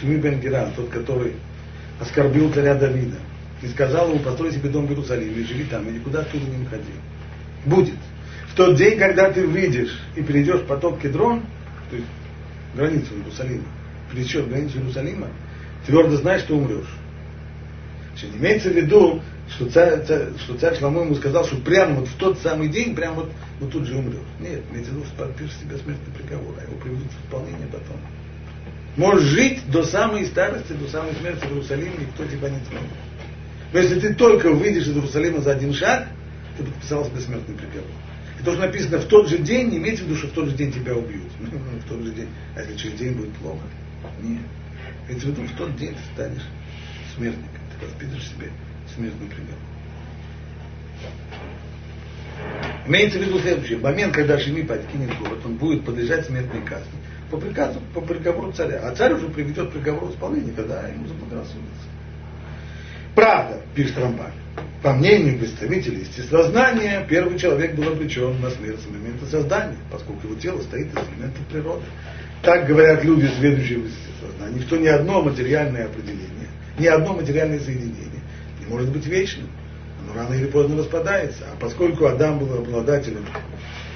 Шими 0.00 0.16
бен 0.16 0.40
Гера, 0.40 0.70
тот, 0.74 0.88
который 0.88 1.34
оскорбил 2.00 2.52
царя 2.52 2.74
Давида, 2.74 3.18
и 3.62 3.68
сказал 3.68 4.10
ему, 4.10 4.20
построй 4.20 4.52
себе 4.52 4.70
дом 4.70 4.86
в 4.86 4.90
Иерусалиме, 4.90 5.44
живи 5.44 5.64
там, 5.64 5.88
и 5.88 5.92
никуда 5.92 6.20
оттуда 6.20 6.44
не 6.44 6.64
выходи. 6.64 6.92
Будет. 7.64 7.94
В 8.48 8.54
тот 8.54 8.76
день, 8.76 8.98
когда 8.98 9.30
ты 9.30 9.46
выйдешь 9.46 9.98
и 10.14 10.22
перейдешь 10.22 10.62
поток 10.62 11.00
Кедрон, 11.00 11.42
то 11.90 11.96
есть 11.96 12.08
границу 12.74 13.14
Иерусалима, 13.14 13.64
пересечешь 14.12 14.46
границу 14.46 14.78
Иерусалима, 14.78 15.28
твердо 15.86 16.16
знай, 16.16 16.38
что 16.40 16.56
умрешь. 16.56 16.88
Значит, 18.12 18.36
имеется 18.36 18.70
в 18.70 18.72
виду, 18.72 19.22
что 19.48 19.66
царь, 19.70 20.04
царь, 20.04 20.28
что 20.38 20.56
царь 20.56 20.76
Шломо 20.78 21.02
ему 21.02 21.14
сказал, 21.14 21.44
что 21.44 21.56
прямо 21.56 22.00
вот 22.00 22.08
в 22.08 22.16
тот 22.16 22.38
самый 22.38 22.68
день, 22.68 22.94
прямо 22.94 23.16
вот, 23.16 23.32
вот 23.60 23.70
тут 23.70 23.86
же 23.86 23.96
умрешь. 23.96 24.20
Нет, 24.40 24.62
имеется 24.70 24.92
в 24.92 24.96
виду, 24.96 25.06
что 25.06 25.24
подпишешь 25.24 25.56
себе 25.56 25.76
смертный 25.76 26.12
приговор, 26.14 26.54
а 26.58 26.62
его 26.62 26.80
приведут 26.80 27.08
в 27.12 27.26
исполнение 27.26 27.66
потом. 27.70 27.96
Можешь 28.96 29.24
жить 29.24 29.70
до 29.70 29.82
самой 29.84 30.24
старости, 30.24 30.72
до 30.72 30.88
самой 30.88 31.14
смерти 31.14 31.44
в 31.44 31.50
Иерусалиме, 31.50 31.92
никто 32.00 32.24
тебя 32.24 32.48
не 32.48 32.60
тронет. 32.60 32.90
Но 33.72 33.78
если 33.78 34.00
ты 34.00 34.14
только 34.14 34.50
выйдешь 34.50 34.86
из 34.86 34.96
Иерусалима 34.96 35.40
за 35.40 35.52
один 35.52 35.74
шаг, 35.74 36.08
ты 36.56 36.64
подписал 36.64 37.04
себе 37.04 37.20
смертный 37.20 37.54
приговор. 37.54 37.90
И 38.40 38.42
то, 38.42 38.52
что 38.52 38.60
написано 38.62 38.98
в 38.98 39.04
тот 39.04 39.28
же 39.28 39.38
день, 39.38 39.68
не 39.68 39.76
имеется 39.76 40.04
в 40.04 40.08
виду, 40.08 40.18
что 40.18 40.28
в 40.28 40.32
тот 40.32 40.48
же 40.48 40.56
день 40.56 40.72
тебя 40.72 40.94
убьют. 40.94 41.30
В 41.40 41.88
тот 41.88 42.02
же 42.02 42.12
день. 42.12 42.28
А 42.54 42.60
если 42.60 42.76
через 42.76 42.98
день 42.98 43.12
будет 43.12 43.32
плохо? 43.34 43.62
Нет. 44.20 44.42
Имеется 45.08 45.28
в 45.28 45.30
виду, 45.30 45.42
в 45.42 45.56
тот 45.56 45.76
день 45.76 45.94
ты 45.94 46.14
станешь 46.14 46.46
смертником, 47.16 47.60
ты 47.78 47.86
воспитаешь 47.86 48.28
себе 48.28 48.50
смертный 48.94 49.28
приговор. 49.28 49.58
Имеется 52.86 53.18
в 53.18 53.22
виду 53.22 53.38
следующее. 53.40 53.78
Момент, 53.78 54.14
когда 54.14 54.38
Шими 54.38 54.62
покинет 54.62 55.16
город, 55.18 55.40
он 55.44 55.54
будет 55.56 55.84
подлежать 55.84 56.26
смертной 56.26 56.62
казни. 56.62 56.92
По 57.30 57.36
приказу, 57.38 57.80
по 57.92 58.00
приговору 58.00 58.52
царя. 58.52 58.80
А 58.84 58.94
царь 58.94 59.14
уже 59.14 59.28
приведет 59.28 59.72
приговор 59.72 60.04
в 60.04 60.12
исполнение, 60.12 60.52
когда 60.54 60.86
ему 60.86 61.06
заблагорассудится. 61.08 61.88
Правда, 63.16 63.62
пишет 63.74 63.98
Рамбан, 63.98 64.30
по 64.82 64.92
мнению 64.92 65.38
представителей 65.38 66.02
естествознания, 66.02 67.04
первый 67.08 67.38
человек 67.38 67.74
был 67.74 67.88
обречен 67.88 68.40
на 68.40 68.50
смерть 68.50 68.80
с 68.80 68.86
момента 68.86 69.26
создания, 69.26 69.78
поскольку 69.90 70.28
его 70.28 70.38
тело 70.38 70.60
стоит 70.60 70.88
из 70.88 71.08
элементов 71.08 71.44
природы. 71.50 71.84
Так 72.42 72.66
говорят 72.66 73.04
люди, 73.04 73.28
следующие 73.38 73.78
в 73.78 73.86
естествознании, 73.86 74.60
что 74.62 74.76
ни 74.76 74.86
одно 74.86 75.22
материальное 75.22 75.86
определение, 75.86 76.48
ни 76.78 76.86
одно 76.86 77.14
материальное 77.14 77.60
соединение 77.60 78.22
не 78.60 78.66
может 78.66 78.90
быть 78.90 79.06
вечным 79.06 79.48
но 80.06 80.14
рано 80.14 80.34
или 80.34 80.46
поздно 80.46 80.78
распадается. 80.78 81.44
А 81.52 81.56
поскольку 81.58 82.06
Адам 82.06 82.38
был 82.38 82.58
обладателем 82.58 83.24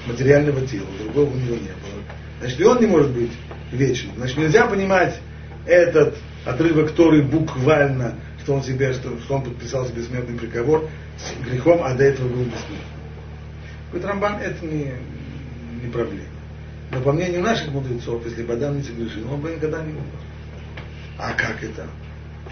материального 0.07 0.65
тела, 0.65 0.87
другого 0.99 1.31
у 1.31 1.37
него 1.37 1.55
не 1.55 1.69
было, 1.69 2.03
значит 2.39 2.59
и 2.59 2.63
он 2.63 2.79
не 2.79 2.87
может 2.87 3.11
быть 3.11 3.31
вечным. 3.71 4.15
Значит 4.17 4.37
нельзя 4.37 4.65
понимать 4.67 5.19
этот 5.65 6.17
отрывок 6.45 6.91
Торы 6.91 7.23
буквально, 7.23 8.15
что 8.43 8.55
он, 8.55 8.63
себе, 8.63 8.93
что, 8.93 9.17
что 9.19 9.35
он 9.35 9.43
подписал 9.43 9.87
себе 9.87 10.03
смертный 10.03 10.37
приговор 10.37 10.89
с 11.17 11.45
грехом, 11.45 11.81
а 11.83 11.93
до 11.93 12.03
этого 12.03 12.27
был 12.27 12.43
бессмертным. 12.43 12.79
Говорит, 13.91 14.07
Рамбан, 14.07 14.37
это 14.41 14.65
не, 14.65 14.93
не 15.83 15.91
проблема. 15.91 16.25
Но 16.91 16.99
по 17.01 17.13
мнению 17.13 17.41
наших 17.41 17.71
мудрецов, 17.71 18.25
если 18.25 18.43
бы 18.43 18.53
Адам 18.53 18.77
не 18.77 18.83
согрешил, 18.83 19.31
он 19.31 19.39
бы 19.39 19.51
никогда 19.51 19.81
не 19.81 19.93
умер. 19.93 20.03
А 21.17 21.33
как 21.33 21.63
это? 21.63 21.87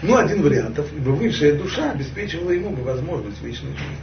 Ну, 0.02 0.16
один 0.16 0.42
вариантов, 0.42 0.86
ибо 0.96 1.10
высшая 1.10 1.52
душа 1.52 1.90
обеспечивала 1.92 2.50
ему 2.50 2.70
бы 2.70 2.82
возможность 2.82 3.42
вечной 3.42 3.72
жизни. 3.72 3.96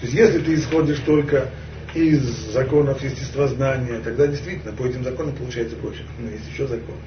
То 0.00 0.06
есть, 0.06 0.14
если 0.14 0.38
ты 0.38 0.54
исходишь 0.54 0.98
только 1.00 1.50
из 1.94 2.22
законов 2.52 3.02
естествознания, 3.02 4.00
тогда 4.00 4.26
действительно 4.26 4.72
по 4.72 4.84
этим 4.84 5.04
законам 5.04 5.34
получается 5.34 5.76
проще. 5.76 6.02
Но 6.18 6.30
есть 6.30 6.48
еще 6.50 6.66
законы, 6.66 6.98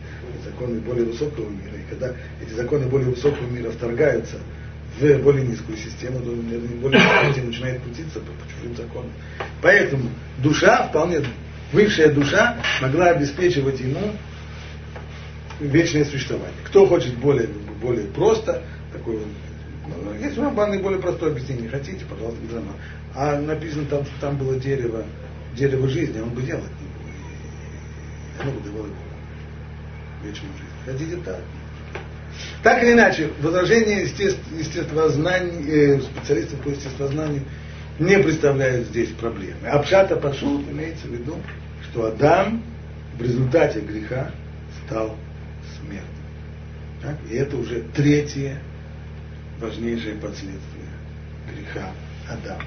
законы 0.46 0.80
более 0.80 1.06
высокого 1.06 1.50
мира. 1.50 1.76
И 1.76 1.90
когда 1.90 2.14
эти 2.42 2.54
законы 2.54 2.86
более 2.86 3.10
высокого 3.10 3.48
мира 3.48 3.72
вторгаются 3.72 4.38
в 5.00 5.18
более 5.20 5.46
низкую 5.46 5.78
систему, 5.78 6.20
то 6.20 6.32
более 6.82 7.02
низкая 7.02 7.44
начинает 7.44 7.82
крутиться 7.82 8.20
по, 8.20 8.32
по 8.32 8.52
чужим 8.52 8.76
законам. 8.76 9.12
Поэтому 9.62 10.10
душа 10.42 10.88
вполне, 10.88 11.22
высшая 11.72 12.10
душа 12.10 12.58
могла 12.82 13.08
обеспечивать 13.08 13.80
ему 13.80 14.14
вечное 15.60 16.06
существование. 16.06 16.58
Кто 16.66 16.86
хочет 16.86 17.16
более 17.16 17.48
более 17.82 18.08
просто, 18.08 18.64
такой 18.92 19.20
ну, 20.04 20.14
есть 20.14 20.38
Рамбана 20.38 20.78
более 20.80 21.00
простое 21.00 21.32
объяснение, 21.32 21.70
хотите, 21.70 22.04
пожалуйста, 22.06 22.40
без 22.44 22.54
Рамбана. 22.54 22.78
А 23.16 23.40
написано 23.40 23.86
там, 23.86 24.04
там 24.20 24.38
было 24.38 24.56
дерево, 24.60 25.06
дерево 25.56 25.88
жизни, 25.88 26.20
он 26.20 26.30
бы 26.30 26.42
делать 26.42 26.64
не. 26.64 26.88
И 28.38 28.42
оно 28.42 28.52
бы 28.52 28.62
давало 28.62 28.88
вечную 30.24 30.54
жизнь. 30.54 30.72
Хотите 30.86 31.18
так? 31.24 31.40
Так 32.64 32.84
или 32.84 32.92
иначе, 32.92 33.30
возражение 33.42 34.02
естествознания, 34.02 35.96
э, 35.96 36.02
специалистов 36.02 36.60
по 36.60 36.70
естествознанию 36.70 37.44
не 37.98 38.20
представляют 38.20 38.88
здесь 38.88 39.10
проблемы. 39.10 39.68
Абшата 39.68 40.18
пошел, 40.18 40.62
имеется 40.62 41.08
в 41.08 41.12
виду, 41.12 41.38
что 41.92 42.08
Адам 42.08 42.62
в 43.18 43.22
результате 43.22 43.82
греха 43.82 44.32
стал 44.86 45.16
смертным. 45.80 46.08
Так? 47.02 47.16
И 47.30 47.36
это 47.36 47.58
уже 47.58 47.82
третье 47.96 48.60
важнейшее 49.60 50.16
последствие 50.16 50.86
греха 51.52 51.92
Адама. 52.30 52.64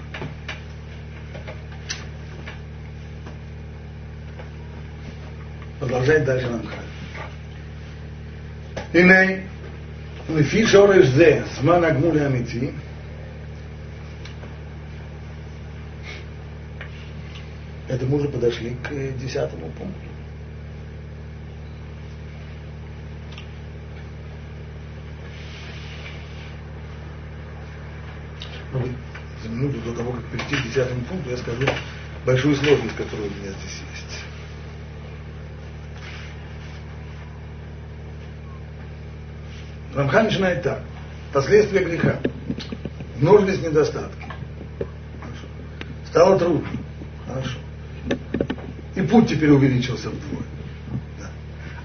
Продолжает 5.78 6.24
дальше 6.24 6.46
Рамхан. 6.46 6.84
Иней, 8.92 9.44
лифи 10.28 10.66
шореш 10.66 11.06
зе, 11.10 11.44
зман 11.58 11.84
агмули 11.84 12.18
амити, 12.18 12.74
это 17.90 18.06
мы 18.06 18.18
уже 18.18 18.28
подошли 18.28 18.76
к 18.84 19.18
десятому 19.18 19.68
пункту. 19.72 20.10
ну, 28.72 28.88
за 29.42 29.48
минуту 29.48 29.80
до 29.80 29.92
того, 29.92 30.12
как 30.12 30.24
перейти 30.26 30.54
к 30.54 30.68
десятому 30.68 31.00
пункту, 31.02 31.30
я 31.30 31.36
скажу 31.36 31.66
большую 32.24 32.54
сложность, 32.54 32.94
которая 32.94 33.26
у 33.26 33.30
меня 33.30 33.50
здесь 33.50 33.82
есть. 33.92 34.24
Рамхан 39.96 40.26
начинает 40.26 40.62
так. 40.62 40.82
Последствия 41.32 41.84
греха. 41.84 42.20
Множность 43.16 43.62
недостатки. 43.62 44.24
Хорошо. 45.20 45.46
Стало 46.06 46.38
трудно. 46.38 46.68
Хорошо. 47.26 47.58
И 49.00 49.06
путь 49.06 49.28
теперь 49.28 49.50
увеличился 49.50 50.10
вдвое. 50.10 50.44
Да. 51.18 51.30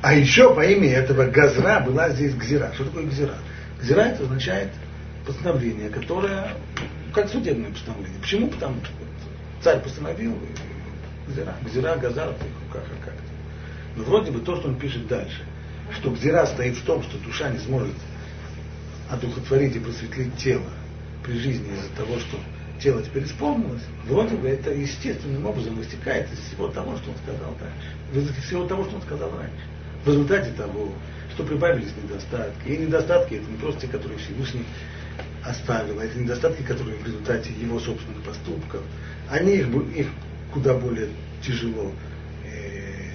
А 0.01 0.13
еще 0.13 0.53
по 0.53 0.65
имени 0.65 0.91
этого 0.91 1.25
Газра 1.27 1.79
была 1.79 2.09
здесь 2.09 2.33
Гзира. 2.35 2.71
Что 2.73 2.85
такое 2.85 3.05
Гзира? 3.05 3.35
Гзира 3.81 4.01
это 4.01 4.23
означает 4.23 4.71
постановление, 5.25 5.89
которое 5.89 6.53
как 7.13 7.29
судебное 7.29 7.71
постановление. 7.71 8.19
Почему? 8.19 8.47
Потому 8.49 8.83
что 8.83 8.93
царь 9.61 9.81
постановил, 9.81 10.37
Гзира, 11.27 11.55
Гзира, 11.63 11.95
Газар 11.95 12.29
в 12.29 12.35
их 12.35 12.73
как-то. 12.73 13.21
Но 13.95 14.03
вроде 14.03 14.31
бы 14.31 14.41
то, 14.41 14.57
что 14.57 14.67
он 14.67 14.75
пишет 14.75 15.07
дальше, 15.07 15.41
что 15.97 16.11
Гзира 16.11 16.45
стоит 16.45 16.75
в 16.75 16.83
том, 16.83 17.01
что 17.01 17.17
душа 17.19 17.49
не 17.49 17.59
сможет 17.59 17.95
одухотворить 19.09 19.75
и 19.75 19.79
просветлить 19.79 20.35
тело 20.37 20.69
при 21.23 21.37
жизни 21.39 21.73
из-за 21.73 21.89
того, 21.95 22.19
что 22.19 22.37
тело 22.81 23.01
теперь 23.01 23.23
исполнилось, 23.23 23.83
вроде 24.05 24.35
бы 24.35 24.47
это 24.47 24.71
естественным 24.71 25.45
образом 25.45 25.75
вытекает 25.75 26.31
из 26.31 26.39
всего 26.39 26.67
того, 26.67 26.97
что 26.97 27.11
он 27.11 27.17
сказал 27.17 27.55
дальше. 27.59 28.29
Из 28.29 28.45
всего 28.45 28.65
того, 28.65 28.85
что 28.85 28.95
он 28.95 29.01
сказал 29.01 29.31
раньше. 29.37 29.65
В 30.03 30.07
результате 30.07 30.51
того, 30.51 30.91
что 31.33 31.43
прибавились 31.43 31.91
недостатки. 32.01 32.67
И 32.67 32.77
недостатки 32.77 33.35
это 33.35 33.49
не 33.49 33.57
просто 33.57 33.81
те, 33.81 33.87
которые 33.87 34.19
Всевышний 34.19 34.65
оставил, 35.43 35.99
а 35.99 36.05
это 36.05 36.17
недостатки, 36.17 36.63
которые 36.63 36.97
в 36.97 37.05
результате 37.05 37.51
его 37.53 37.79
собственных 37.79 38.23
поступков, 38.23 38.81
они 39.29 39.57
их, 39.57 39.67
их 39.95 40.07
куда 40.53 40.73
более 40.73 41.09
тяжело 41.45 41.91
э, 42.45 43.11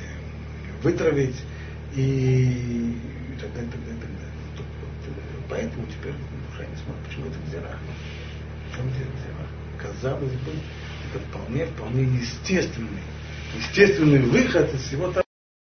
вытравить 0.82 1.36
и, 1.94 2.94
и 3.32 3.40
так 3.40 3.52
далее, 3.54 3.70
так 3.70 3.80
далее, 3.84 4.00
так 4.00 4.10
далее. 4.10 4.30
Поэтому 5.48 5.86
теперь 5.86 6.12
душа 6.50 6.64
не 6.64 6.76
смотрит, 6.76 7.04
почему 7.06 7.26
это 7.26 7.34
это 7.34 7.46
гзира? 7.48 7.78
Казалось 9.78 10.32
бы, 10.32 10.52
это 11.14 11.24
вполне, 11.26 11.66
вполне 11.66 12.02
естественный, 12.02 13.02
естественный 13.56 14.20
выход 14.20 14.72
из 14.74 14.82
всего 14.82 15.10
того, 15.10 15.24